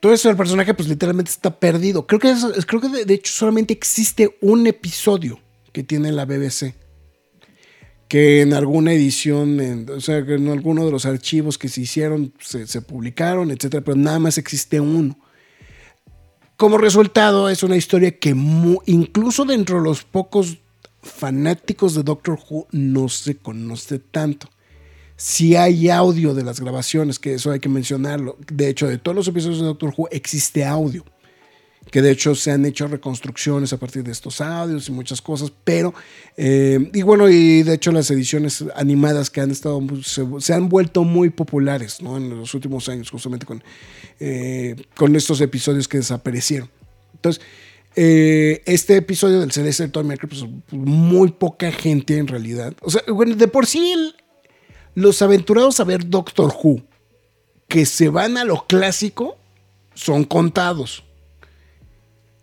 [0.00, 2.06] Todo eso del personaje, pues literalmente está perdido.
[2.06, 5.40] Creo que, eso- creo que de hecho solamente existe un episodio
[5.72, 6.74] que tiene la BBC
[8.08, 12.32] que en alguna edición, o sea, que en alguno de los archivos que se hicieron
[12.40, 15.18] se, publicaron, etcétera, pero nada más existe uno.
[16.56, 18.34] Como resultado, es una historia que
[18.86, 20.58] incluso dentro de los pocos
[21.02, 24.48] fanáticos de Doctor Who no se conoce tanto.
[25.16, 28.38] Si hay audio de las grabaciones, que eso hay que mencionarlo.
[28.50, 31.04] De hecho, de todos los episodios de Doctor Who existe audio
[31.90, 35.50] que de hecho se han hecho reconstrucciones a partir de estos audios y muchas cosas,
[35.64, 35.94] pero,
[36.36, 40.68] eh, y bueno, y de hecho las ediciones animadas que han estado, muy- se, han
[40.68, 42.18] vuelto muy populares, ¿no?
[42.18, 43.62] En los últimos años, justamente con,
[44.20, 46.68] eh, con estos episodios que desaparecieron.
[47.14, 47.42] Entonces,
[47.96, 53.34] eh, este episodio del Celestial Toymaker, pues muy poca gente en realidad, o sea, bueno,
[53.34, 53.94] de por sí
[54.94, 56.82] los aventurados a ver Doctor Who,
[57.66, 59.36] que se van a lo clásico,
[59.94, 61.04] son contados.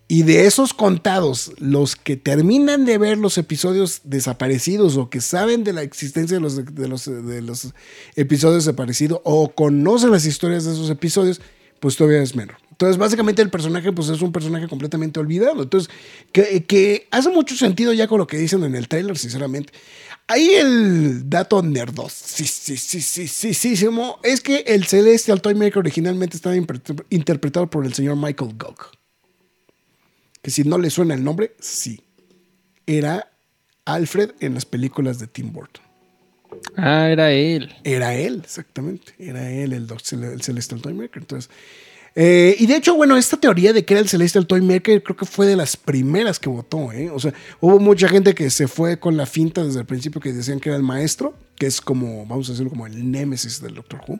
[0.07, 5.63] Y de esos contados, los que terminan de ver los episodios desaparecidos o que saben
[5.63, 7.73] de la existencia de los, de los,
[8.15, 11.41] episodios desaparecidos o conocen las historias de esos episodios,
[11.79, 12.57] pues todavía es menor.
[12.69, 15.63] Entonces, básicamente el personaje pues es un personaje completamente olvidado.
[15.63, 15.91] Entonces,
[16.31, 19.73] que, hace mucho sentido ya con lo que dicen en el trailer, sinceramente.
[20.27, 23.87] Ahí el dato nerdos, sí, sí, sí, sí, sí, sí, sí,
[24.23, 29.04] es que el Celestial Toymaker originalmente estaba interpretado por el señor Michael Gogh
[30.45, 32.01] que si no le suena el nombre, sí.
[32.85, 33.31] Era
[33.83, 35.83] Alfred en las películas de Tim Burton.
[36.77, 37.73] Ah, era él.
[37.83, 39.15] Era él, exactamente.
[39.17, 41.23] Era él el, el Celestial Toymaker.
[41.23, 41.49] Entonces,
[42.13, 45.25] eh, y de hecho, bueno, esta teoría de que era el Celestial Toymaker creo que
[45.25, 46.91] fue de las primeras que votó.
[46.91, 47.09] ¿eh?
[47.09, 50.31] O sea, hubo mucha gente que se fue con la finta desde el principio que
[50.31, 53.73] decían que era el maestro, que es como, vamos a decirlo, como el némesis del
[53.73, 54.19] Doctor Who.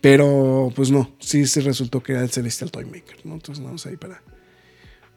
[0.00, 3.26] Pero pues no, sí se resultó que era el Celestial Toymaker.
[3.26, 3.34] ¿no?
[3.34, 4.22] Entonces vamos ahí para,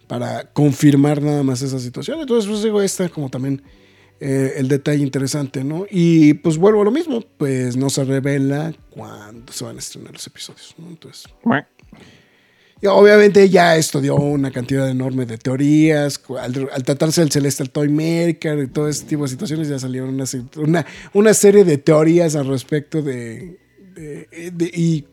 [0.08, 2.20] para confirmar nada más esa situación.
[2.20, 3.62] Entonces, pues digo, esta como también
[4.20, 5.86] eh, el detalle interesante, ¿no?
[5.90, 10.14] Y pues vuelvo a lo mismo, pues no se revela cuándo se van a estrenar
[10.14, 10.88] los episodios, ¿no?
[10.88, 11.26] Entonces...
[12.80, 16.22] Y obviamente ya esto dio una cantidad enorme de teorías.
[16.40, 16.54] Al,
[16.84, 20.26] tratarse del Celestial Toy Maker y todo ese tipo de situaciones, ya salieron una,
[20.58, 23.58] una, una serie de teorías al respecto de,
[23.96, 25.06] de, de y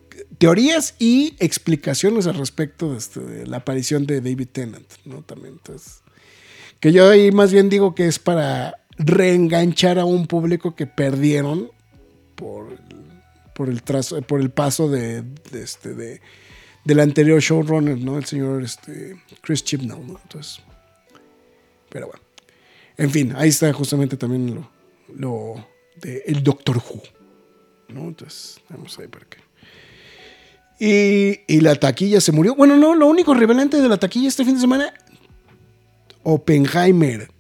[0.44, 5.22] teorías y explicaciones al respecto este, de, la aparición de David Tennant, ¿no?
[5.22, 6.02] También, entonces,
[6.80, 11.70] que yo ahí más bien digo que es para reenganchar a un público que perdieron
[12.34, 12.76] por,
[13.54, 15.24] por, el, trazo, por el paso de,
[15.54, 16.20] este, de,
[16.84, 18.18] del anterior showrunner, ¿no?
[18.18, 20.18] El señor este, Chris Chibnall.
[20.24, 20.60] Entonces,
[21.88, 22.22] pero bueno.
[22.98, 24.70] En fin, ahí está justamente también lo,
[25.16, 25.66] lo
[26.02, 27.02] de el Doctor Who,
[27.88, 28.08] ¿no?
[28.08, 29.43] Entonces, vamos a ver por qué.
[30.78, 32.54] Y, la taquilla se murió.
[32.54, 34.92] Bueno, no, lo único revelante de la taquilla este fin de semana,
[36.22, 37.30] Oppenheimer.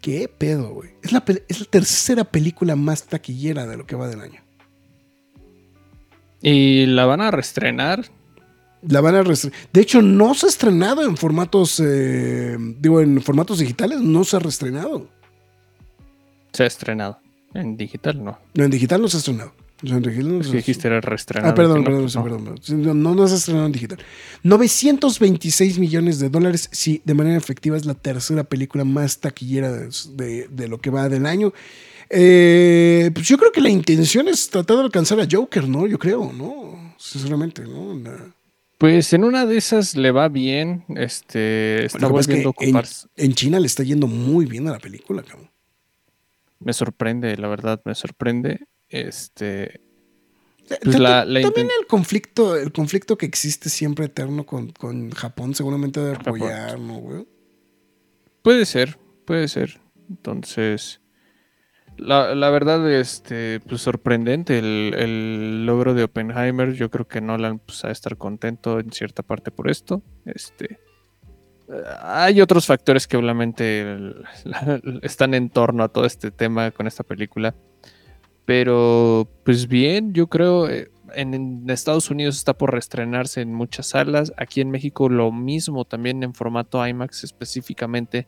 [0.00, 0.90] ¿Qué pedo, güey?
[1.02, 4.40] Es la, es la tercera película más taquillera de lo que va del año.
[6.42, 8.04] ¿Y la van a reestrenar?
[8.82, 9.58] La van a reestrenar.
[9.72, 14.36] De hecho, no se ha estrenado en formatos, eh, digo, en formatos digitales, no se
[14.36, 15.08] ha reestrenado.
[16.52, 17.18] Se ha estrenado.
[17.54, 18.38] En digital no.
[18.54, 19.52] No, en digital no se ha estrenado.
[19.82, 21.52] Es dijiste era reestrenado.
[21.52, 23.98] Ah, perdón, perdón, perdón, No, no se estrenado en digital.
[24.42, 26.70] 926 millones de dólares.
[26.72, 31.26] Sí, de manera efectiva es la tercera película más taquillera de, lo que va del
[31.26, 31.52] año.
[32.08, 35.86] Eh, pues yo creo que la intención es tratar de alcanzar a Joker, ¿no?
[35.86, 36.94] Yo creo, ¿no?
[36.96, 38.00] Sinceramente, ¿no?
[38.78, 40.84] Pues en una de esas le va bien.
[40.96, 42.54] Este está volviendo.
[42.60, 42.80] En,
[43.16, 45.50] en, China le está yendo muy bien a la película, cabrón.
[46.60, 48.66] Me sorprende, la verdad, me sorprende.
[48.88, 49.80] Este.
[50.82, 56.78] Pues también el conflicto, el conflicto que existe siempre eterno con, Japón, seguramente debe apoyar,
[56.80, 57.26] ¿no, güey?
[58.42, 59.80] Puede ser, puede ser.
[60.08, 61.00] Entonces,
[61.98, 66.72] la, verdad, este, pues sorprendente el, logro de Oppenheimer.
[66.74, 70.02] Yo creo que Nolan pues, a estar contento en cierta parte por esto.
[70.24, 70.78] Este,
[72.02, 74.14] hay otros factores que obviamente
[75.02, 77.54] están en torno a todo este tema con esta película.
[78.46, 84.32] Pero, pues bien, yo creo, eh, en, Estados Unidos está por reestrenarse en muchas salas.
[84.38, 88.26] Aquí en México lo mismo, también en formato IMAX específicamente.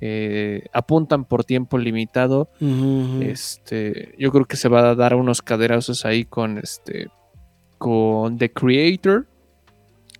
[0.00, 2.50] Eh, apuntan por tiempo limitado.
[3.22, 7.08] Este, yo creo que se va a dar unos caderazos ahí con este,
[7.78, 9.26] con The Creator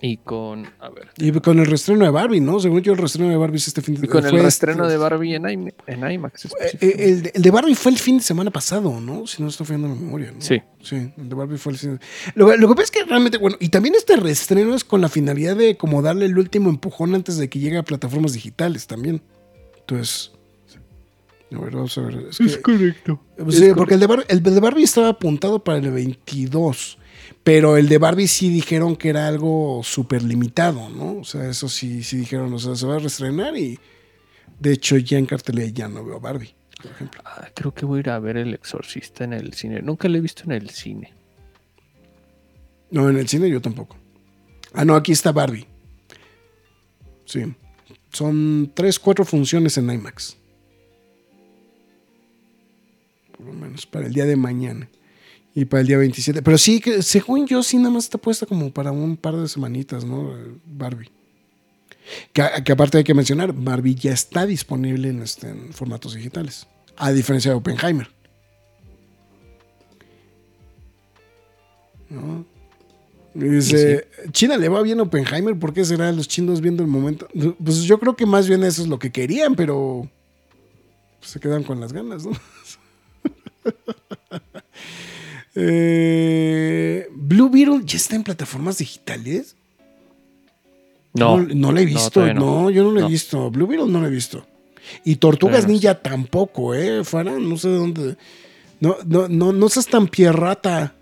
[0.07, 1.09] y con, a ver.
[1.17, 2.61] Y con el restreno de Barbie, ¿no?
[2.61, 4.19] Según yo, el restreno de Barbie es este fin de semana.
[4.19, 5.73] Y con el restreno de Barbie en,
[6.13, 6.45] IMAX.
[6.45, 9.27] Eh, el, el, de Barbie fue el fin de semana pasado, ¿no?
[9.27, 10.43] Si no estoy fallando la memoria, ¿no?
[10.43, 10.61] Sí.
[10.83, 12.01] Sí, el de Barbie fue el fin de
[12.35, 15.09] lo, lo que pasa es que realmente, bueno, y también este restreno es con la
[15.09, 19.23] finalidad de como darle el último empujón antes de que llegue a plataformas digitales también.
[19.79, 20.33] Entonces.
[21.51, 22.27] A ver, vamos a ver.
[22.29, 23.23] Es, correcto.
[23.49, 26.99] Sí, porque El, de Barbie, el de Barbie estaba apuntado para el 22.
[27.45, 31.19] Pero el de Barbie sí dijeron que era algo súper limitado, ¿no?
[31.19, 33.79] O sea, eso sí, sí dijeron, o sea, se va a reestrenar y
[34.59, 37.21] de hecho ya en cartelera ya no veo a Barbie, por ejemplo.
[37.27, 39.83] Ah, creo que voy a ir a ver El Exorcista en el cine.
[39.83, 41.13] Nunca lo he visto en el cine.
[42.91, 43.99] No, en el cine yo tampoco.
[44.73, 45.67] Ah, no, aquí está Barbie.
[47.27, 47.55] Sí.
[48.11, 50.39] Son tres, cuatro funciones en IMAX.
[53.37, 54.89] Por lo menos para el día de mañana.
[55.55, 56.43] Y para el día 27.
[56.43, 59.49] Pero sí, que según yo, sí, nada más está puesta como para un par de
[59.49, 60.35] semanitas, ¿no?
[60.67, 61.11] Barbie.
[62.33, 66.67] Que, aparte hay que mencionar, Barbie ya está disponible en, este, en formatos digitales.
[66.97, 68.09] A diferencia de Oppenheimer.
[72.11, 72.45] ¿No?
[73.35, 77.27] Dice, China le va bien a Oppenheimer, ¿por qué será los chinos viendo el momento?
[77.63, 80.09] Pues yo creo que más bien eso es lo que querían, pero
[81.19, 82.33] pues, se quedan con las ganas, ¿no?
[85.57, 89.57] Eh, Blue Beetle ya está en plataformas digitales.
[91.13, 92.27] No, No, no la he visto.
[92.35, 92.63] no.
[92.63, 92.71] no.
[92.71, 93.51] yo no la he visto.
[93.51, 94.45] Blue Beetle no la he visto.
[95.05, 97.05] Y Tortugas Ninja tampoco, ¿eh?
[97.05, 98.17] Farah, no sé de dónde.
[98.81, 100.95] No, no, no, no seas tan pierrata.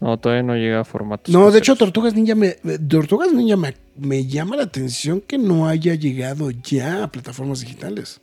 [0.00, 1.32] no, todavía no llega a formatos.
[1.32, 1.76] No, de hecho.
[1.76, 2.50] Tortugas Ninja me,
[2.88, 8.20] Tortugas Ninja me, me llama la atención que no haya llegado ya a plataformas digitales.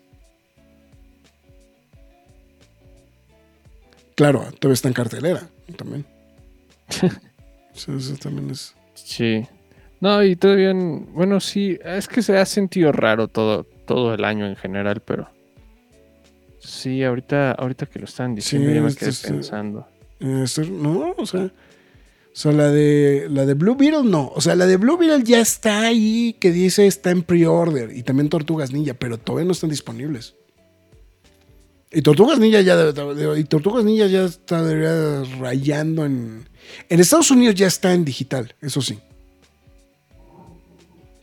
[4.22, 6.06] Claro, todavía está en cartelera también.
[7.74, 8.76] Sí, eso también es.
[8.94, 9.48] Sí.
[10.00, 14.46] No, y todavía, bueno, sí, es que se ha sentido raro todo, todo el año
[14.46, 15.28] en general, pero
[16.60, 19.88] sí, ahorita, ahorita que lo están diciendo, Sí, ya me esto quedé pensando.
[20.20, 21.52] Eh, esto- no, o sea, o
[22.34, 25.40] sea, la de la de Blue Beetle no, o sea, la de Blue Beetle ya
[25.40, 29.72] está ahí que dice está en pre-order y también Tortugas Ninja, pero todavía no están
[29.72, 30.36] disponibles.
[31.92, 32.76] Y Tortugas Ninja ya
[33.38, 36.48] y Tortugas Ninja ya está debería rayando en
[36.90, 38.98] en Estados Unidos ya está en digital, eso sí.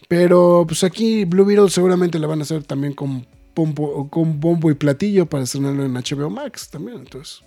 [0.09, 4.71] Pero pues aquí Blue Beetle seguramente la van a hacer también con pompo- con bombo
[4.71, 7.41] y platillo para estrenarlo en HBO Max también, entonces.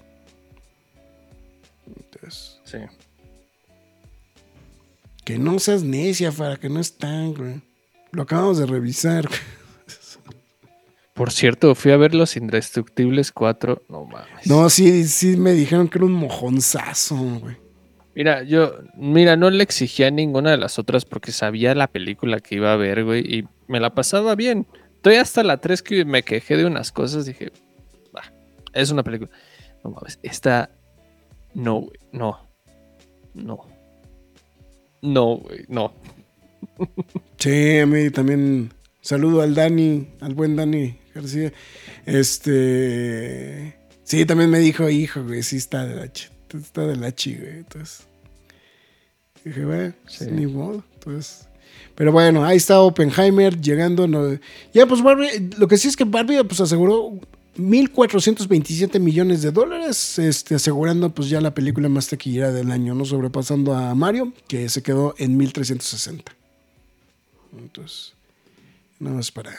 [1.87, 2.77] Entonces, Sí.
[5.25, 7.61] que no seas necia, para que no están, güey.
[8.11, 9.29] Lo acabamos de revisar.
[11.21, 13.83] Por cierto, fui a ver Los Indestructibles 4.
[13.89, 14.47] No mames.
[14.47, 17.57] No, sí, sí me dijeron que era un mojonzazo, güey.
[18.15, 22.55] Mira, yo, mira, no le exigía ninguna de las otras porque sabía la película que
[22.55, 24.65] iba a ver, güey, y me la pasaba bien.
[24.95, 27.51] Estoy hasta la 3 que me quejé de unas cosas, dije,
[28.11, 28.33] "Bah,
[28.73, 29.29] es una película.
[29.83, 30.71] No mames, esta,
[31.53, 32.49] no, güey, no,
[33.35, 33.67] no,
[35.03, 35.93] no, güey, no.
[37.37, 38.71] Sí, a mí también.
[39.01, 41.51] Saludo al Dani, al buen Dani García.
[42.05, 43.75] Este.
[44.03, 47.35] Sí, también me dijo, hijo, güey, sí está de la chi, está de la chi,
[47.35, 47.57] güey.
[47.59, 48.01] Entonces.
[49.43, 50.25] Dije, güey, pues, Sí.
[50.29, 50.83] ni modo.
[50.95, 51.47] Entonces.
[51.95, 54.07] Pero bueno, ahí está Oppenheimer llegando.
[54.07, 54.37] no-
[54.73, 57.11] ya, pues Barbie, lo que sí es que Barbie pues aseguró
[57.57, 63.03] 1.427 millones de dólares, este, asegurando pues ya la película más taquillera del año, ¿no?
[63.05, 66.31] Sobrepasando a Mario, que se quedó en 1.360.
[67.57, 68.13] Entonces,
[69.01, 69.51] nada más para,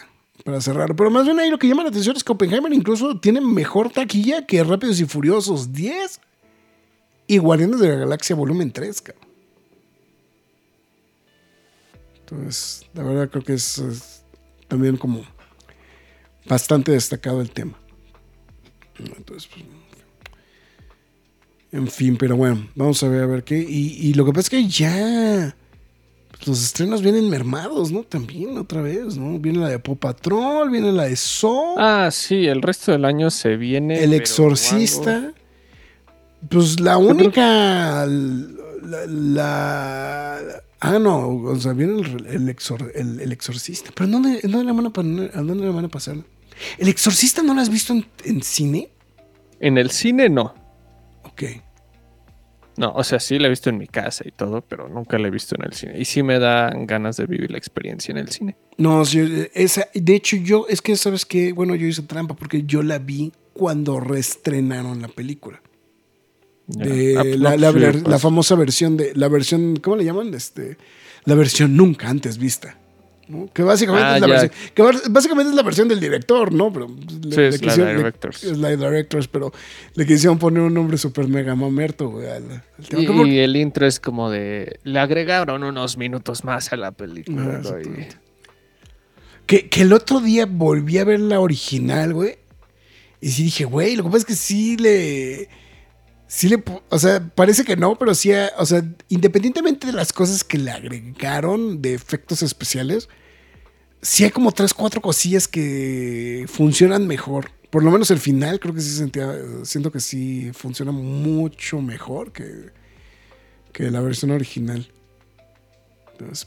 [0.45, 0.95] para cerrar.
[0.97, 3.91] Pero más bien ahí lo que llama la atención es que Oppenheimer incluso tiene mejor
[3.91, 6.21] taquilla que Rápidos y Furiosos 10
[7.27, 9.29] y Guardianes de la Galaxia Volumen 3, cabrón.
[12.21, 14.25] Entonces, la verdad creo que es,
[14.69, 15.23] también como
[16.47, 17.79] bastante destacado el tema.
[18.99, 19.67] Entonces, pues,
[21.73, 23.59] en fin, pero bueno, vamos a ver a ver qué.
[23.59, 25.57] Y, lo que pasa es que ya
[26.47, 28.03] los estrenos vienen mermados, ¿no?
[28.03, 29.39] También otra vez, ¿no?
[29.39, 33.31] Viene la de Pop Patrol, viene la de Saw, Ah, sí, el resto del año
[33.31, 34.03] se viene.
[34.03, 35.33] El Exorcista.
[36.49, 38.05] Pues la única.
[38.07, 43.91] La, la- ah, no, o sea, viene el, el, exor- el- el Exorcista.
[43.95, 45.31] Pero ¿en ¿dónde, dónde la van?
[45.35, 46.17] ¿A dónde la van a pasar?
[46.79, 48.91] ¿El Exorcista no la has visto en, en cine?
[49.61, 50.55] En el cine no.
[51.25, 51.43] Ok.
[52.77, 55.29] No, o sea, sí la he visto en mi casa y todo, pero nunca la
[55.29, 55.99] he visto en el cine.
[55.99, 58.57] Y sí me dan ganas de vivir la experiencia en el cine.
[58.79, 59.21] No, sí,
[59.55, 62.99] esa, de hecho yo, es que sabes que, bueno, yo hice trampa porque yo la
[62.99, 65.61] vi cuando reestrenaron la película.
[66.67, 67.25] De Ah,
[67.57, 68.03] la- pues.
[68.09, 70.33] la famosa versión de, la versión, ¿cómo le llaman?
[70.33, 70.79] Este,
[71.25, 72.79] la versión nunca antes vista.
[73.29, 73.49] ¿No?
[73.53, 76.73] Que básicamente Ah, es la versión, que básicamente es la versión del director, ¿no?
[76.73, 78.45] Pero le- Sí, le es la quisieron- le- directors.
[78.45, 79.53] es la de directors, pero
[79.95, 83.29] le quisieron poner un nombre súper mega mamerto, güey, al, al tema.
[83.29, 84.79] Y, el intro es como de.
[84.85, 87.61] Le agregaron unos minutos más a la película.
[87.65, 87.73] Ah.
[89.47, 92.37] Que, que el otro día volví a ver la original, güey.
[93.21, 95.49] Y sí dije, güey, lo que pasa es que sí le.
[96.35, 96.65] Sí le.
[96.89, 98.33] O sea, parece que no, pero sí.
[98.33, 103.11] ha- O sea, independientemente de las cosas que le agregaron de efectos especiales,
[104.01, 107.51] sí hay como tres, cuatro cosillas que funcionan mejor.
[107.69, 109.31] Por lo menos el final, creo que sí sentía.
[109.65, 112.71] Siento que sí funciona mucho mejor que,
[113.75, 114.91] que la versión original.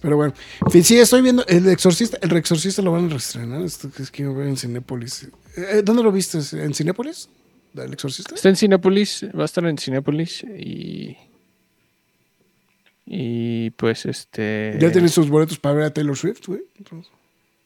[0.02, 0.34] Pero bueno,
[0.66, 2.18] en fin, sí, estoy viendo El Exorcista.
[2.22, 3.62] El Exorcista lo van a reestrenar.
[3.62, 5.28] Esto que es que ver en Cinépolis.
[5.58, 6.40] Eh, ¿Dónde lo viste?
[6.54, 7.30] ¿En Cinépolis?
[7.84, 8.36] ¿El Exorcista?
[8.36, 11.18] Está en Cinépolis, va a estar en Cinépolis y.
[13.06, 14.78] Y pues este.
[14.80, 16.62] ¿Ya tienes sus boletos para ver a Taylor Swift, güey?
[16.78, 17.12] Entonces,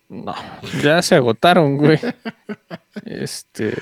[0.09, 0.35] No,
[0.83, 1.99] ya se agotaron, güey.
[3.05, 3.73] Este.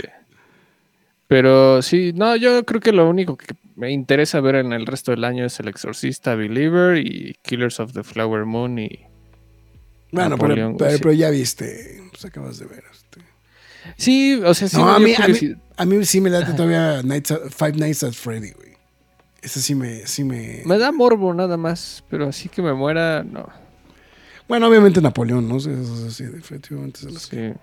[1.27, 5.11] Pero sí, no, yo creo que lo único que me interesa ver en el resto
[5.11, 9.05] del año es El Exorcista, Believer y Killers of the Flower Moon y...
[10.11, 12.83] Bueno, pero ya viste, pues acabas de ver.
[12.89, 13.21] este.
[13.95, 16.53] Sí, o sea, sí no, me a mí, a, mí, a mí sí me late
[16.53, 18.67] todavía Nights at- Five Nights at Freddy, güey.
[19.41, 20.63] Ese sí me, sí me...
[20.65, 23.47] Me da morbo nada más, pero así que me muera, no.
[24.47, 25.57] Bueno, obviamente Napoleón, ¿no?
[25.57, 26.99] Eso es así, definitivamente.
[27.19, 27.53] Sí.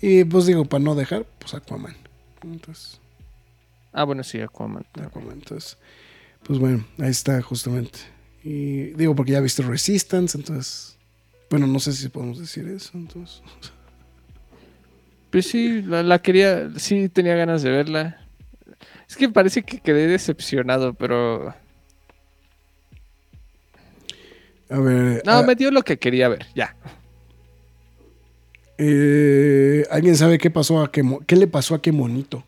[0.00, 1.94] Y pues digo, para no dejar, pues Aquaman.
[2.42, 3.00] Entonces,
[3.92, 4.84] Ah, bueno, sí, Aquaman.
[5.00, 5.34] Aquaman.
[5.34, 5.78] Entonces,
[6.42, 8.00] pues bueno, ahí está justamente.
[8.42, 10.96] Y digo, porque ya viste Resistance, entonces...
[11.50, 13.40] Bueno, no sé si podemos decir eso, entonces...
[15.34, 18.20] Pues sí, la, la quería, sí tenía ganas de verla.
[19.08, 21.52] Es que parece que quedé decepcionado, pero...
[24.70, 25.22] A ver...
[25.26, 26.76] No, ah, me dio lo que quería ver, ya.
[28.78, 32.44] eh, ¿Alguien sabe qué pasó a qué, qué le pasó a qué monito?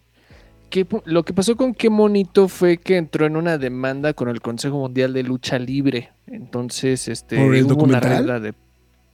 [0.71, 4.29] ¿Qué po- lo que pasó con Qué Monito fue que entró en una demanda con
[4.29, 6.11] el Consejo Mundial de Lucha Libre.
[6.29, 8.17] Entonces, este, ¿Por el hubo una documental?
[8.19, 8.55] regla de...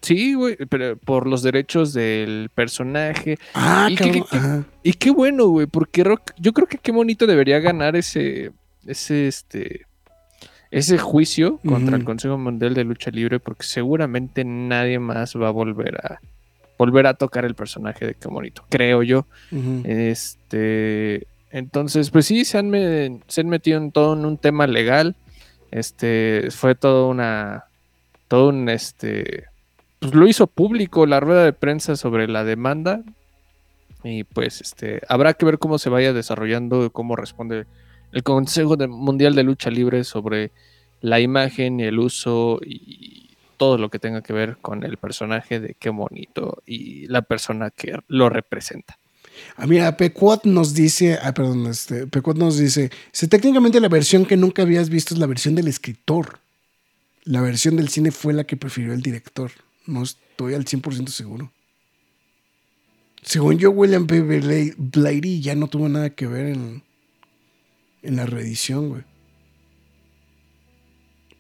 [0.03, 3.39] Sí, güey, pero por los derechos del personaje.
[3.55, 4.63] Ah, ¿Y qué- qué-.
[4.83, 8.51] Y qué bueno, güey, porque Rock- yo creo que Qué Monito debería ganar ese,
[8.87, 9.87] ese, este,
[10.73, 15.53] ese juicio contra el Consejo Mundial de Lucha Libre, porque seguramente nadie más va a
[15.53, 16.21] volver a
[16.79, 19.27] volver a tocar el personaje de Qué Monito, creo yo.
[19.85, 24.67] Este, entonces, pues sí, se han, me- se han metido en todo en un tema
[24.67, 25.15] legal.
[25.71, 27.65] Este, fue todo una,
[28.29, 29.45] todo un, este,
[30.03, 33.05] pues lo hizo público la rueda de prensa sobre la demanda.
[34.03, 37.67] Y pues, este, habrá que ver cómo se vaya desarrollando, cómo responde
[38.11, 40.51] el Consejo Mundial de Lucha Libre sobre
[41.03, 45.61] la imagen y el uso y todo lo que tenga que ver con el personaje
[45.61, 48.99] de qué bonito y la persona que lo representa.
[49.57, 54.27] Ah, mira, Pecuot nos dice, ah, perdón, este, Pecuot nos dice, si técnicamente la versión
[54.27, 56.41] que nunca habías visto es la versión del escritor.
[57.23, 59.53] La versión del cine fue la que prefirió el director.
[59.87, 61.53] No estoy al 100% seguro.
[63.23, 64.21] Según yo, William P.
[64.21, 66.83] Bla- Blatty ya no tuvo nada que ver en,
[68.03, 69.03] en la reedición, güey.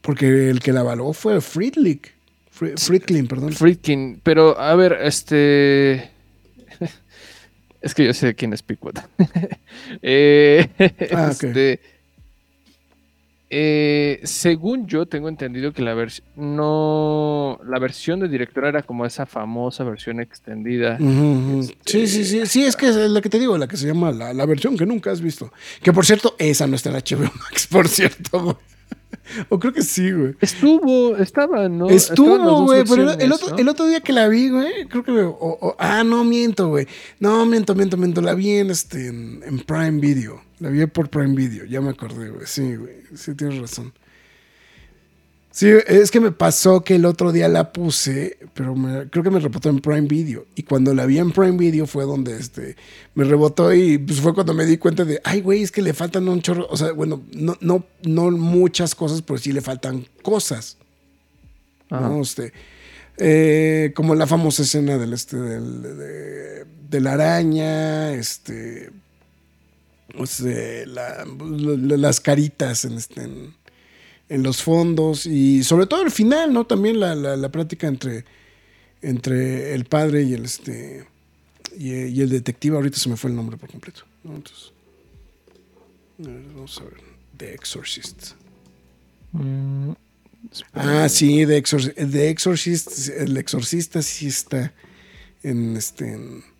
[0.00, 2.12] Porque el que la avaló fue Friedlich.
[2.52, 3.52] Fri- Friedkin, perdón.
[3.52, 6.10] Friedkin, pero a ver, este.
[7.80, 8.98] es que yo sé quién es Pickwood.
[10.02, 10.68] Eh,
[11.14, 11.44] Ah, ok.
[11.44, 11.80] este,
[13.54, 19.04] eh, según yo tengo entendido que la versión no la versión de director era como
[19.04, 20.96] esa famosa versión extendida.
[21.84, 22.46] Sí, sí, sí.
[22.46, 24.78] Sí, es que es la que te digo, la que se llama la, la versión
[24.78, 25.52] que nunca has visto.
[25.82, 28.56] Que por cierto, esa no está en HBO Max, por cierto, güey.
[29.48, 30.34] O creo que sí, güey.
[30.40, 31.88] Estuvo, estaba, ¿no?
[31.88, 33.56] Estuvo, güey, pero el, otro, ¿no?
[33.58, 35.12] el otro día que la vi, güey, creo que...
[35.12, 36.86] o- o- ah, no, miento, güey.
[37.20, 38.20] No, miento, miento, miento.
[38.20, 40.40] La vi en, este, en, en Prime Video.
[40.58, 42.46] La vi por Prime Video, ya me acordé, güey.
[42.46, 42.94] Sí, güey.
[43.14, 43.92] Sí, tienes razón.
[45.52, 49.30] Sí, es que me pasó que el otro día la puse, pero me- creo que
[49.30, 50.46] me rebotó en Prime Video.
[50.54, 52.74] Y cuando la vi en Prime Video fue donde este,
[53.14, 55.92] me rebotó y pues fue cuando me di cuenta de, ay, güey, es que le
[55.92, 56.66] faltan un chorro.
[56.70, 60.78] O sea, bueno, no, no, no muchas cosas, pero sí le faltan cosas.
[61.90, 62.22] ¿no?
[62.22, 62.54] Este,
[63.18, 68.90] eh, como la famosa escena del, este, del- de, de la araña, este,
[70.18, 73.54] o sea, la- la- las caritas en, este, en,
[74.32, 76.66] en los fondos y sobre todo el final, ¿no?
[76.66, 78.24] También la, la, la plática entre,
[79.02, 81.06] entre el padre y el, este,
[81.76, 84.02] y, y el detective, ahorita se me fue el nombre por completo.
[84.24, 84.34] ¿no?
[84.36, 84.72] Entonces,
[86.24, 86.94] a ver, vamos a ver,
[87.36, 88.32] The Exorcist.
[89.32, 89.92] Mm.
[90.72, 94.72] Ah, sí, The, Exorc- The Exorcist, el exorcista sí está
[95.42, 96.12] en este.
[96.12, 96.51] en-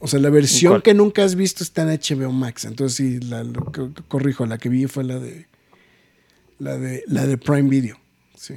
[0.00, 0.82] o sea, la versión cuál?
[0.82, 2.64] que nunca has visto está en HBO Max.
[2.64, 5.46] Entonces sí, la, lo que- corrijo, la que vi fue la de.
[6.58, 7.96] La de, la de Prime Video.
[8.36, 8.54] Sí.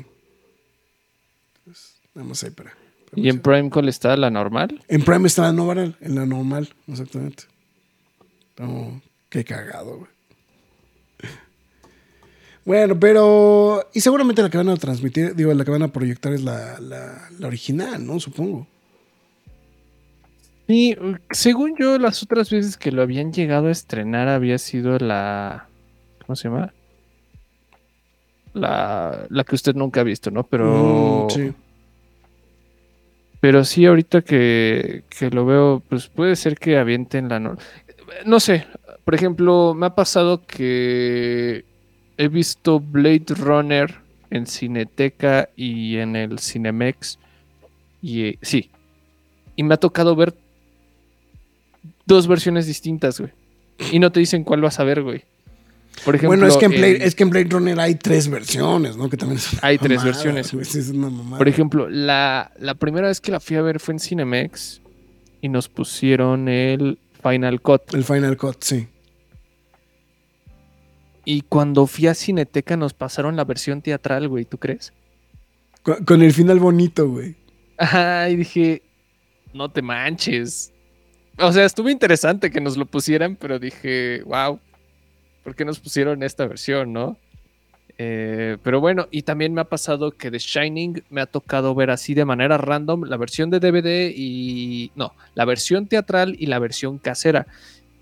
[1.60, 2.72] Entonces, nada más ahí para.
[2.72, 4.16] para ¿Y en Prime cuál está?
[4.18, 4.84] ¿La normal?
[4.88, 7.44] en Prime está la normal, en la normal, exactamente.
[8.58, 10.12] No, qué cagado, güey.
[12.66, 13.90] Bueno, pero.
[13.94, 16.80] Y seguramente la que van a transmitir, digo, la que van a proyectar es la,
[16.80, 18.20] la, la original, ¿no?
[18.20, 18.68] Supongo.
[20.68, 20.96] Sí,
[21.32, 25.68] según yo, las otras veces que lo habían llegado a estrenar había sido la.
[26.26, 26.74] ¿Cómo se llama?
[28.54, 30.44] La, la que usted nunca ha visto, ¿no?
[30.44, 31.28] Pero.
[31.28, 31.54] Mm, sí.
[33.40, 37.40] Pero sí, ahorita que, que lo veo, pues puede ser que avienten la.
[37.40, 37.58] No,
[38.26, 38.68] no sé.
[39.04, 41.66] Por ejemplo, me ha pasado que
[42.18, 43.96] he visto Blade Runner
[44.30, 47.20] en Cineteca y en el Cinemex.
[48.02, 48.70] Y sí.
[49.56, 50.34] Y me ha tocado ver
[52.06, 53.32] dos versiones distintas, güey.
[53.92, 55.24] Y no te dicen cuál vas a ver, güey.
[56.06, 58.30] Por ejemplo, bueno, es que, en Blade, en- es que en Blade Runner hay tres
[58.30, 59.10] versiones, ¿no?
[59.10, 61.38] Que también es una Hay tres versiones, güey, es una mamada.
[61.38, 64.82] Por ejemplo, la, la primera vez que la fui a ver fue en Cinemex
[65.42, 67.94] y nos pusieron el Final Cut.
[67.94, 68.88] El Final Cut, sí.
[71.26, 74.92] Y cuando fui a Cineteca nos pasaron la versión teatral, güey, ¿tú crees?
[75.84, 77.36] Con, con el final bonito, güey.
[77.78, 78.82] Ajá, y dije,
[79.54, 80.71] no te manches.
[81.42, 84.60] O sea, estuvo interesante que nos lo pusieran, pero dije, wow,
[85.44, 87.18] ¿por qué nos pusieron esta versión, no?
[87.98, 91.92] Eh, pero bueno, y también me ha pasado que The Shining me ha tocado ver
[91.92, 94.92] así de manera random la versión de DVD y...
[94.96, 97.46] No, la versión teatral y la versión casera.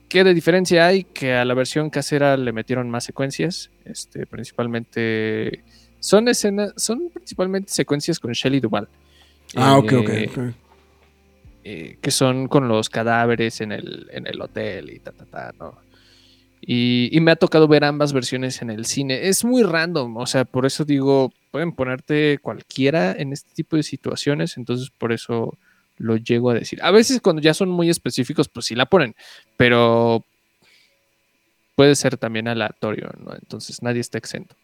[0.07, 1.03] ¿Qué de diferencia hay?
[1.03, 5.63] Que a la versión casera le metieron más secuencias, este, principalmente...
[5.99, 8.87] Son escenas, son principalmente secuencias con Shelley Duvall.
[9.55, 10.09] Ah, ok, ok.
[10.09, 10.68] Eh, ok.
[11.63, 15.53] Eh, que son con los cadáveres en el, en el hotel y ta, ta, ta,
[15.59, 15.77] ¿no?
[16.61, 19.27] Y, y me ha tocado ver ambas versiones en el cine.
[19.27, 23.83] Es muy random, o sea, por eso digo, pueden ponerte cualquiera en este tipo de
[23.83, 25.57] situaciones, entonces por eso
[25.97, 26.79] lo llego a decir.
[26.81, 29.15] A veces cuando ya son muy específicos, pues sí la ponen,
[29.57, 30.23] pero
[31.75, 33.33] puede ser también aleatorio, ¿no?
[33.35, 34.55] Entonces nadie está exento.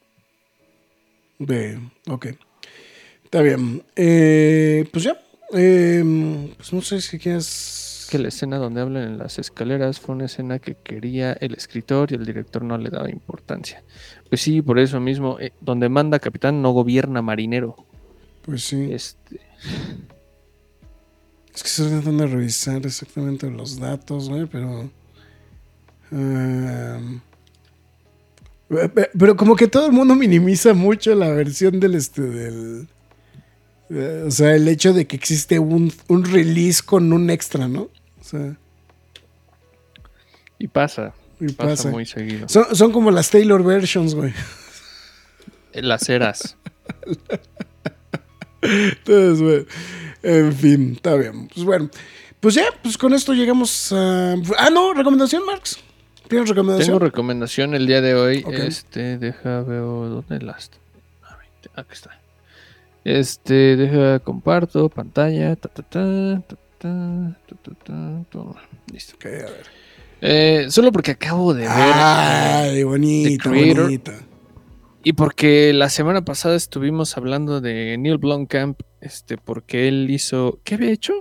[1.39, 2.27] De, ok.
[3.23, 3.83] Está bien.
[3.95, 5.21] Eh, pues ya.
[5.55, 8.07] Eh, pues no sé si quieres.
[8.11, 12.11] que la escena donde hablan en las escaleras fue una escena que quería el escritor
[12.11, 13.83] y el director no le daba importancia.
[14.29, 17.75] Pues sí, por eso mismo, eh, donde manda capitán no gobierna marinero.
[18.43, 18.89] Pues sí.
[18.91, 19.39] Este,
[21.53, 24.89] Es que estoy tratando de revisar exactamente los datos, güey, pero.
[28.69, 32.87] pe- pe- pero como que todo el mundo minimiza mucho la versión del este del.
[33.89, 37.89] Eh, o sea, el hecho de que existe un, un release con un extra, ¿no?
[38.19, 38.57] O sea,
[40.57, 41.89] y pasa, y pasa, pasa.
[41.91, 42.47] muy seguido.
[42.49, 44.33] Son, son como las Taylor versions, güey.
[45.73, 46.55] En Las eras.
[48.61, 49.65] Entonces, güey.
[50.23, 51.47] En fin, está bien.
[51.53, 51.89] Pues bueno.
[52.39, 54.33] Pues ya, pues con esto llegamos a.
[54.57, 55.79] Ah, no, recomendación, Marx.
[56.27, 56.87] ¿Tienes recomendación?
[56.87, 58.45] Tengo recomendación el día de hoy.
[58.51, 60.71] Este, deja, veo dónde las.
[61.23, 62.19] Ah, veinte, Aquí está.
[63.05, 66.41] Este, deja, comparto, pantalla, ta, ta, ta,
[68.91, 69.15] Listo.
[69.15, 69.65] Okay, a ver.
[70.21, 71.69] Eh, solo porque acabo de ver.
[71.71, 74.11] Ay, bonito, bonito,
[75.03, 80.57] Y porque la semana pasada estuvimos hablando de Neil Blomkamp, este, porque él hizo.
[80.63, 81.13] ¿Qué había hecho?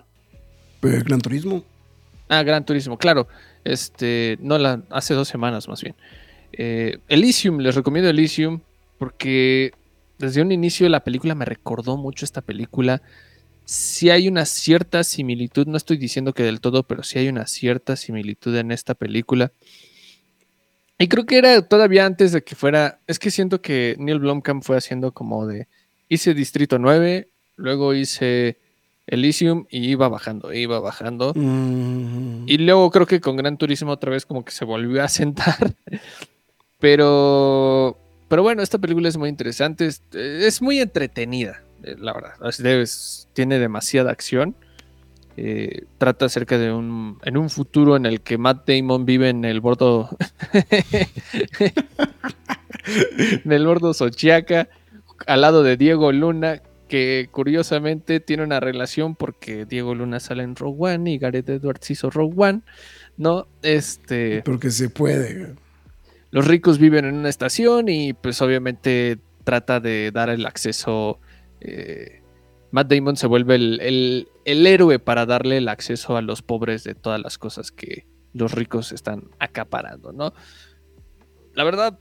[0.80, 1.64] Pues, Gran Turismo.
[2.30, 3.28] Ah, Gran Turismo, claro.
[3.62, 4.56] Este, no,
[4.88, 5.96] hace dos semanas más bien.
[6.54, 8.60] Eh, Elysium, les recomiendo Elysium,
[8.96, 9.72] porque
[10.18, 13.02] desde un inicio la película me recordó mucho esta película.
[13.64, 17.46] Sí hay una cierta similitud, no estoy diciendo que del todo, pero sí hay una
[17.46, 19.52] cierta similitud en esta película.
[20.98, 23.00] Y creo que era todavía antes de que fuera.
[23.06, 25.66] Es que siento que Neil Blomkamp fue haciendo como de.
[26.08, 28.58] Hice Distrito 9, luego hice
[29.06, 31.32] Elysium y iba bajando, iba bajando.
[31.34, 35.08] Mm, Y luego creo que con Gran Turismo otra vez como que se volvió a
[35.08, 35.74] sentar.
[36.78, 37.96] Pero,
[38.28, 42.32] pero bueno, esta película es muy interesante, es, muy entretenida, eh, la verdad.
[43.32, 44.54] Tiene demasiada acción.
[45.36, 49.44] Eh, trata acerca de un, en un futuro en el que Matt Damon vive en
[49.44, 50.16] el bordo,
[53.44, 54.68] en el bordo Xochiaca,
[55.26, 60.54] al lado de Diego Luna, que curiosamente tiene una relación porque Diego Luna sale en
[60.54, 62.60] Rogue One y Gareth Edwards hizo Rogue One,
[63.16, 63.48] ¿no?
[63.62, 65.54] Este, porque se puede.
[66.34, 71.20] Los ricos viven en una estación y pues obviamente trata de dar el acceso.
[71.60, 72.20] eh,
[72.72, 76.82] Matt Damon se vuelve el, el- el héroe para darle el acceso a los pobres
[76.82, 80.34] de todas las cosas que los ricos están acaparando, ¿no?
[81.54, 82.00] La verdad,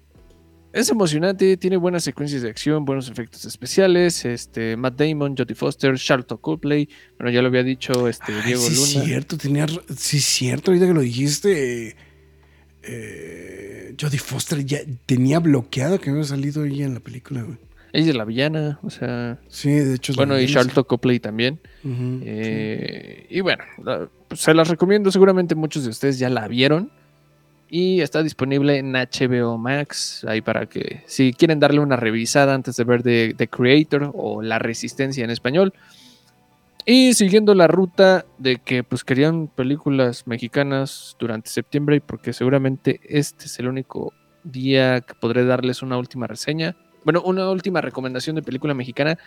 [0.73, 4.26] es emocionante, tiene buenas secuencias de acción, buenos efectos especiales.
[4.26, 6.89] Este, Matt Damon, Jodie Foster, Charlton Copley,
[7.19, 9.05] bueno, ya lo había dicho este, Ay, Diego sí, Luna.
[9.05, 11.95] cierto, tenía, sí, cierto, ahorita que lo dijiste.
[12.84, 17.57] Eh, Jodie Foster ya tenía bloqueado que había salido ella en la película, güey.
[17.95, 19.38] Ella es la villana, o sea.
[19.49, 20.14] Sí, de hecho.
[20.14, 20.47] es Bueno, y.
[20.47, 21.60] Charlton Copley también.
[21.85, 25.11] Eh, Y bueno, la- pues, se las recomiendo.
[25.11, 26.91] Seguramente muchos de ustedes ya la vieron.
[27.69, 30.23] Y está disponible en HBO Max.
[30.27, 34.41] Ahí para que, si quieren darle una revisada antes de ver The, The Creator o
[34.41, 35.73] La Resistencia en español.
[36.85, 42.99] Y siguiendo la ruta de que pues querían películas mexicanas durante septiembre, y porque seguramente
[43.03, 46.76] este es el único día que podré darles una última reseña.
[47.05, 49.18] Bueno, una última recomendación de película mexicana.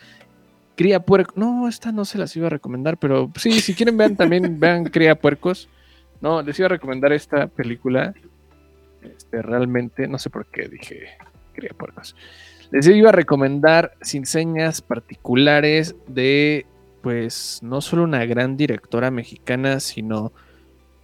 [0.76, 1.36] Cría Puercos.
[1.36, 4.84] No, esta no se las iba a recomendar, pero sí, si quieren vean también, vean
[4.84, 5.68] Cría Puercos.
[6.20, 8.14] No, les iba a recomendar esta película
[9.02, 11.16] Este, realmente, no sé por qué dije
[11.54, 12.14] quería puercos.
[12.70, 16.66] Les iba a recomendar Sin Señas Particulares de,
[17.06, 20.32] pues, no solo una gran directora mexicana, sino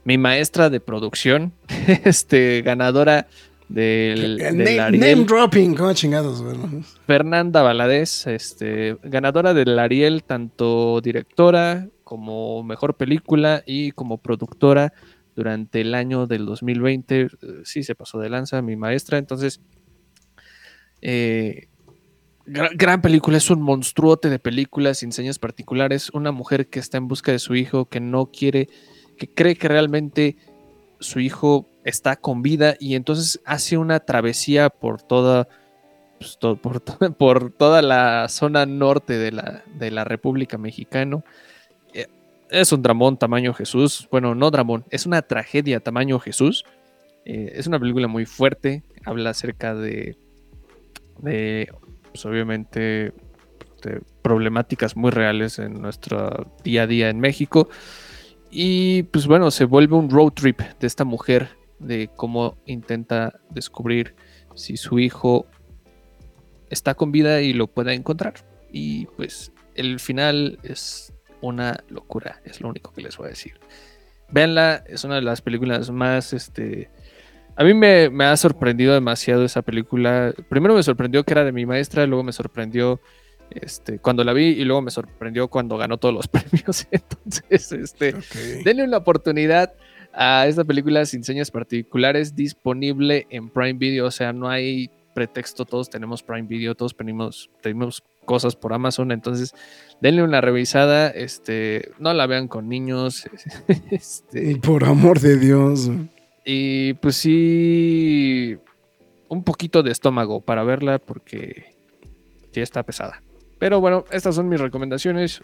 [0.03, 1.53] mi maestra de producción,
[2.05, 3.29] este, ganadora
[3.69, 5.01] del, del name, Ariel.
[5.01, 6.57] name dropping, ¿cómo chingados, güey?
[7.07, 14.93] Fernanda Valadez, este, ganadora del Ariel, tanto directora como mejor película y como productora
[15.37, 17.21] durante el año del 2020.
[17.21, 17.29] Eh,
[17.63, 19.19] Sí, se pasó de lanza mi maestra.
[19.19, 19.61] Entonces,
[21.01, 21.69] eh,
[22.47, 26.11] gra- gran película, es un monstruote de películas sin señas particulares.
[26.13, 28.69] Una mujer que está en busca de su hijo, que no quiere,
[29.17, 30.37] que cree que realmente
[31.01, 35.49] su hijo está con vida y entonces hace una travesía por toda
[36.19, 36.39] pues,
[37.19, 41.23] por toda la zona norte de la, de la República Mexicana.
[41.93, 42.07] Eh,
[42.51, 44.07] Es un dramón tamaño Jesús.
[44.11, 46.65] Bueno, no dramón, es una tragedia tamaño Jesús.
[47.25, 48.83] Eh, es una película muy fuerte.
[49.05, 50.17] Habla acerca de,
[51.19, 51.69] de
[52.13, 53.13] pues, obviamente,
[53.83, 57.69] de problemáticas muy reales en nuestro día a día en México.
[58.51, 64.15] Y pues bueno, se vuelve un road trip de esta mujer, de cómo intenta descubrir
[64.55, 65.47] si su hijo
[66.71, 68.35] está con vida y lo pueda encontrar.
[68.71, 73.59] Y pues el final es una locura, es lo único que les voy a decir.
[74.31, 76.91] Véanla, es una de las películas más, este...
[77.57, 80.35] A mí me, me ha sorprendido demasiado esa película.
[80.49, 83.01] Primero me sorprendió que era de mi maestra, luego me sorprendió
[83.51, 86.87] este, cuando la vi y luego me sorprendió cuando ganó todos los premios.
[86.91, 88.15] Entonces, este,
[88.65, 89.75] denle una oportunidad
[90.13, 94.07] a esta película sin señas particulares disponible en Prime Video.
[94.07, 99.13] O sea, no hay pretexto, todos tenemos Prime Video, todos pedimos, pedimos cosas por Amazon.
[99.13, 99.55] Entonces,
[100.01, 101.09] denle una revisada.
[101.09, 103.29] Este, no la vean con niños.
[103.91, 105.91] este, Por amor de Dios.
[106.45, 108.57] Y pues sí,
[109.29, 111.75] un poquito de estómago para verla porque
[112.53, 113.23] ya está pesada.
[113.59, 115.41] Pero bueno, estas son mis recomendaciones.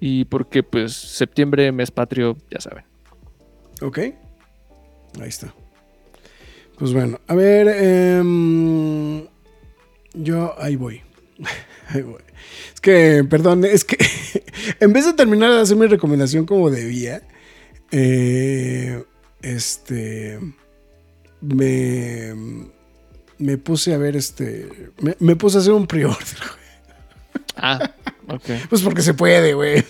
[0.00, 2.84] Y porque pues septiembre, mes patrio, ya saben.
[3.80, 3.98] Ok.
[3.98, 5.54] Ahí está.
[6.76, 7.68] Pues bueno, a ver.
[7.68, 9.24] em,
[10.14, 11.00] yo ahí voy.
[11.88, 12.22] Ahí voy.
[12.72, 13.98] Es que, perdón, es que
[14.80, 17.22] en vez de terminar de hacer mi recomendación como debía,
[17.90, 19.04] eh,
[19.42, 20.38] este.
[21.40, 22.34] Me.
[23.38, 24.90] Me puse a ver este.
[25.00, 26.62] Me, me puse a hacer un pre-order, güey.
[27.56, 27.90] Ah,
[28.28, 28.44] ok.
[28.68, 29.84] Pues porque se puede, güey.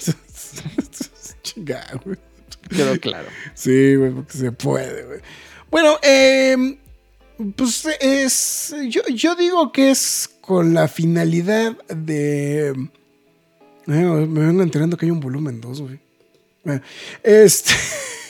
[1.43, 2.17] Chinga, güey.
[2.69, 3.29] Quedó claro.
[3.55, 5.21] Sí, güey, porque se puede, güey.
[5.71, 6.79] Bueno, eh,
[7.57, 8.75] pues es.
[8.89, 12.69] Yo, yo digo que es con la finalidad de.
[12.69, 12.91] Eh,
[13.87, 16.01] me van enterando que hay un volumen 2, güey.
[16.65, 16.83] Bueno,
[17.23, 17.73] este.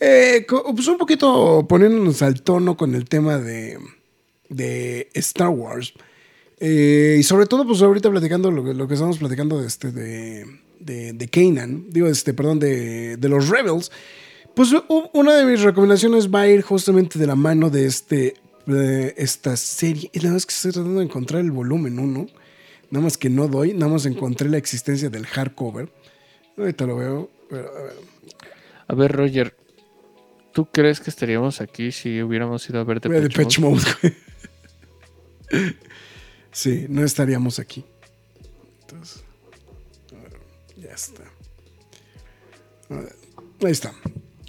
[0.00, 3.78] eh, pues un poquito poniéndonos al tono con el tema de,
[4.48, 5.92] de Star Wars.
[6.60, 10.46] Eh, y sobre todo, pues ahorita platicando lo, que- estamos platicando de este de,
[10.80, 13.90] de, de Kanan, digo, este, perdón, de, de los Rebels.
[14.54, 14.70] Pues
[15.12, 18.34] una de mis recomendaciones va a ir justamente de la mano de este
[19.16, 20.08] esta serie.
[20.12, 22.26] Y la verdad que estoy tratando de encontrar el volumen 1.
[22.90, 25.90] Nada más que no doy, nada más encontré la existencia del hardcover.
[26.56, 27.92] Ahorita lo veo, pero a ver.
[28.86, 29.56] A ver, Roger,
[30.54, 33.82] ¿tú crees que estaríamos aquí si hubiéramos ido a ver Depeche Depeche Mode?
[34.02, 35.74] Mode.
[36.54, 37.84] Sí, no estaríamos aquí.
[38.82, 39.24] Entonces,
[40.12, 40.40] a ver,
[40.76, 41.22] ya está.
[42.90, 43.16] A ver,
[43.64, 43.92] ahí está.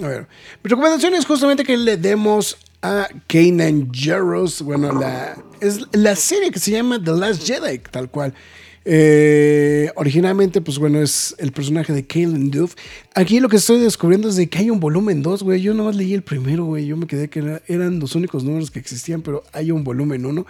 [0.03, 0.27] A ver,
[0.63, 6.51] mi recomendación es justamente que le demos a Kanan Jarrus, bueno, la, es la serie
[6.51, 8.35] que se llama The Last Jedi, tal cual.
[8.87, 12.75] Eh, originalmente, pues bueno, es el personaje de Kaylin Duff.
[13.15, 15.61] Aquí lo que estoy descubriendo es de que hay un volumen 2, güey.
[15.61, 16.85] Yo nomás leí el primero, güey.
[16.85, 20.25] Yo me quedé que era- eran los únicos números que existían, pero hay un volumen
[20.25, 20.45] 1.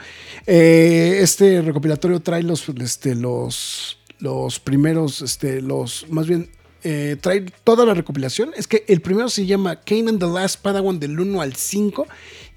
[0.45, 6.49] este recopilatorio trae los, este, los, los primeros, este, los, más bien,
[6.83, 8.51] eh, trae toda la recopilación.
[8.57, 12.05] Es que el primero se llama Kanan the Last Padawan del 1 al 5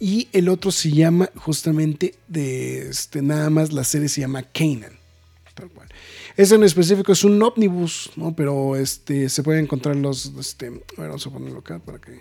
[0.01, 4.98] y el otro se llama justamente de este, nada más la serie se llama Kanan.
[6.39, 8.36] Ese en específico es un ómnibus, ¿no?
[8.36, 10.27] Pero este, se pueden encontrar los.
[10.39, 12.12] Este, a ver, vamos a ponerlo acá para que.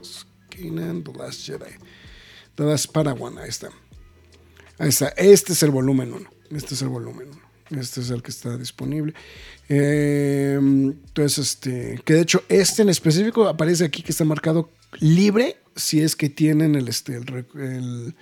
[0.00, 1.72] es Kanan, The Last Jedi.
[2.54, 3.70] The Last ahí está.
[4.78, 5.08] Ahí está.
[5.08, 6.30] Este es el volumen 1.
[6.52, 7.30] Este es el volumen
[7.70, 7.80] 1.
[7.80, 9.12] Este es el que está disponible.
[9.68, 12.00] Eh, entonces, este.
[12.04, 14.70] Que de hecho, este en específico aparece aquí que está marcado
[15.00, 15.56] libre.
[15.74, 18.14] Si es que tienen el, este, el,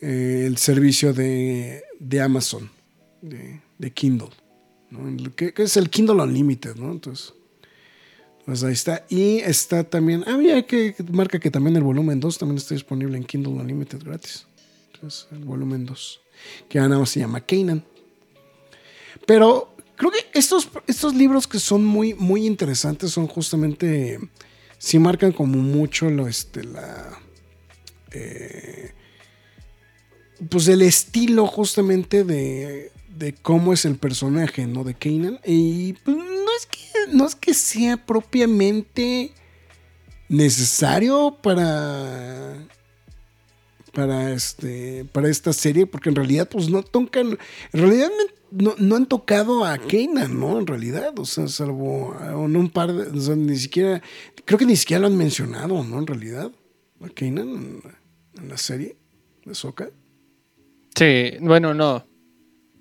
[0.00, 2.70] el servicio de, de Amazon
[3.22, 4.30] de, de Kindle.
[5.36, 6.92] Que, es el Kindle Unlimited, ¿no?
[6.92, 7.34] Entonces,
[8.44, 9.04] Pues ahí está.
[9.08, 10.24] Y está también.
[10.28, 14.46] Había que marca que también el volumen 2 también está disponible en Kindle Unlimited gratis.
[14.94, 16.20] Entonces, el volumen 2.
[16.68, 17.84] Que ahora nada más se llama Kanan.
[19.26, 24.18] Pero creo que estos, estos libros que son muy, muy interesantes son justamente.
[24.78, 27.18] Sí marcan como mucho lo, este, la.
[28.10, 28.92] eh,
[30.48, 34.84] pues el estilo justamente de, de cómo es el personaje, ¿no?
[34.84, 35.38] De Kanan.
[35.44, 39.32] Y pues, no es que no es que sea propiamente
[40.28, 42.66] necesario para
[43.92, 47.38] para este para esta serie porque en realidad pues no tocan
[47.72, 48.08] en realidad
[48.50, 52.94] no, no han tocado a Kanan no en realidad o sea salvo a un, par
[52.94, 54.00] de ni siquiera
[54.46, 56.50] creo que ni siquiera lo han mencionado no en realidad
[57.02, 57.82] a Kanan en,
[58.40, 58.96] en la serie
[59.44, 59.90] de Soka
[60.94, 62.04] Sí, bueno, no.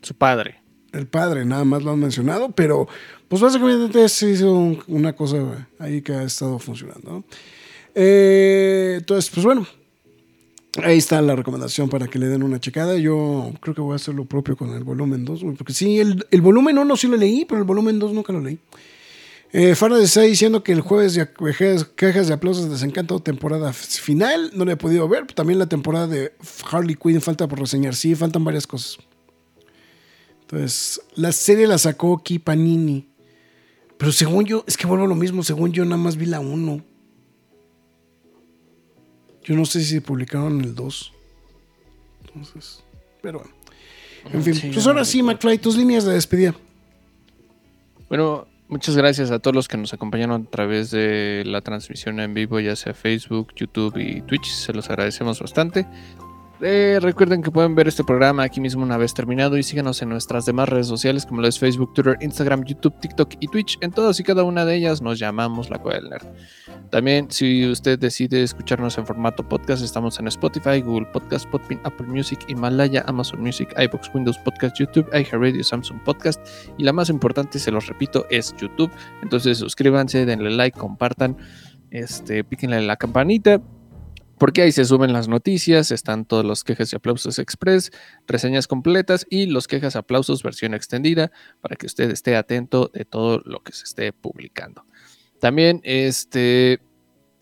[0.01, 0.59] Su padre.
[0.93, 2.87] el padre, nada más lo han mencionado, pero
[3.29, 7.23] pues básicamente hizo un- una cosa ahí que ha estado funcionando.
[7.95, 9.65] Eh, entonces, pues bueno,
[10.83, 12.97] ahí está la recomendación para que le den una checada.
[12.97, 15.99] Yo creo que voy a hacer lo propio con el volumen 2, güey, porque sí,
[15.99, 18.59] el, el volumen 1 sí lo leí, pero el volumen 2 nunca lo leí.
[19.53, 21.27] Eh, Faraday está diciendo que el jueves de
[21.95, 25.27] quejas, de aplausos de desencanto temporada final no lo he podido ver.
[25.27, 26.33] También la temporada de
[26.71, 27.93] Harley Quinn falta por reseñar.
[27.95, 28.97] Sí, faltan varias cosas.
[30.51, 33.07] Entonces, la serie la sacó Ki Panini.
[33.97, 35.43] Pero según yo, es que vuelvo a lo mismo.
[35.43, 36.83] Según yo, nada más vi la 1.
[39.43, 41.13] Yo no sé si publicaron el 2.
[42.25, 42.83] Entonces,
[43.21, 43.55] pero bueno.
[44.33, 46.53] En fin, Sí, pues ahora sí, McFly, tus líneas de despedida.
[48.09, 52.33] Bueno, muchas gracias a todos los que nos acompañaron a través de la transmisión en
[52.33, 54.47] vivo, ya sea Facebook, YouTube y Twitch.
[54.51, 55.87] Se los agradecemos bastante.
[56.63, 60.09] Eh, recuerden que pueden ver este programa aquí mismo una vez terminado y síganos en
[60.09, 63.79] nuestras demás redes sociales como lo es Facebook, Twitter, Instagram, YouTube, TikTok y Twitch.
[63.81, 66.27] En todas y cada una de ellas nos llamamos La Cueva del Nerd.
[66.91, 72.05] También, si usted decide escucharnos en formato podcast, estamos en Spotify, Google Podcast, Podbean, Apple
[72.05, 76.45] Music, Himalaya, Amazon Music, iBox, Windows Podcast, YouTube, iHeartRadio, Samsung Podcast
[76.77, 78.91] y la más importante, se los repito, es YouTube.
[79.23, 81.37] Entonces suscríbanse, denle like, compartan,
[81.89, 83.59] este, píquenle en la campanita.
[84.41, 87.91] Porque ahí se suben las noticias, están todos los quejas y aplausos express,
[88.25, 91.31] reseñas completas y los quejas aplausos versión extendida
[91.61, 94.83] para que usted esté atento de todo lo que se esté publicando.
[95.39, 96.79] También, este,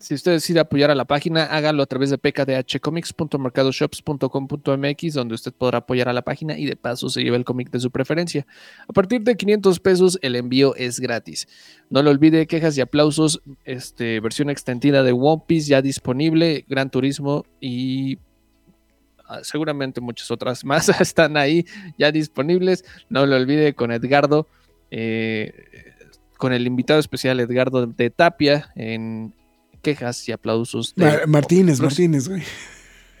[0.00, 5.76] si usted decide apoyar a la página, hágalo a través de pkdhcomics.mercadoshops.com.mx, donde usted podrá
[5.78, 8.46] apoyar a la página y de paso se lleva el cómic de su preferencia.
[8.88, 11.46] A partir de 500 pesos, el envío es gratis.
[11.90, 16.90] No le olvide quejas y aplausos, este, versión extendida de One Piece ya disponible, Gran
[16.90, 18.16] Turismo y
[19.26, 21.66] ah, seguramente muchas otras más están ahí
[21.98, 22.86] ya disponibles.
[23.10, 24.46] No lo olvide con Edgardo,
[24.90, 25.52] eh,
[26.38, 29.34] con el invitado especial Edgardo de Tapia en
[29.80, 30.94] quejas y aplausos.
[30.94, 32.42] de- Ma- Martínez, Martínez, güey.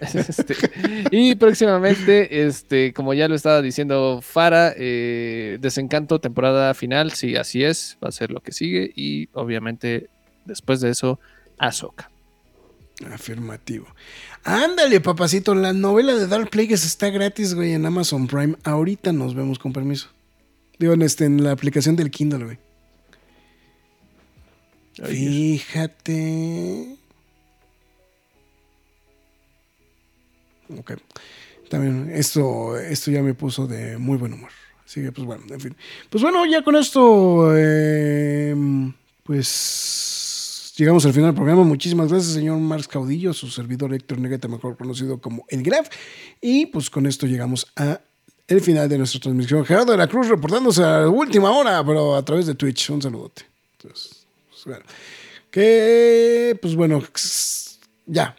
[0.00, 0.54] este,
[1.10, 7.62] y próximamente, este, como ya lo estaba diciendo Fara, eh, Desencanto, temporada final, sí, así
[7.64, 8.90] es, va a ser lo que sigue.
[8.96, 10.08] Y obviamente,
[10.46, 11.20] después de eso,
[11.58, 12.10] Ahsoka.
[13.12, 13.86] Afirmativo.
[14.44, 18.56] Ándale, papacito, la novela de Dark Plagueis está gratis, güey, en Amazon Prime.
[18.64, 20.08] Ahorita nos vemos con permiso.
[20.78, 22.58] Digo, en, este, en la aplicación del Kindle, güey.
[25.04, 26.96] Fíjate.
[30.78, 30.92] Ok.
[31.68, 34.50] También esto, esto ya me puso de muy buen humor.
[34.84, 35.76] Así que, pues bueno, en fin.
[36.10, 38.54] Pues bueno, ya con esto, eh,
[39.22, 41.62] pues llegamos al final del programa.
[41.62, 45.88] Muchísimas gracias, señor Marx Caudillo, su servidor Héctor Negueta, mejor conocido como El Graf.
[46.40, 48.00] Y pues con esto llegamos a
[48.48, 49.64] el final de nuestra transmisión.
[49.64, 52.90] Gerardo de la Cruz reportándose a la última hora, pero a través de Twitch.
[52.90, 53.42] Un saludote.
[53.78, 54.19] Entonces,
[54.64, 54.78] pues.
[55.50, 57.02] Que, pues bueno,
[58.06, 58.36] ya.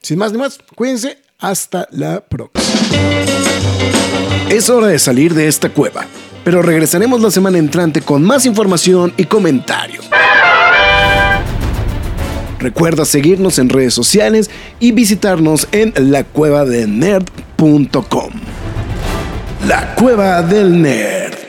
[0.00, 1.18] Sin más ni más, cuídense.
[1.38, 2.64] Hasta la próxima.
[4.48, 6.06] Es hora de salir de esta cueva,
[6.44, 10.08] pero regresaremos la semana entrante con más información y comentarios.
[12.58, 18.30] Recuerda seguirnos en redes sociales y visitarnos en lacuevadelnerd.com.
[19.66, 21.45] La Cueva del Nerd.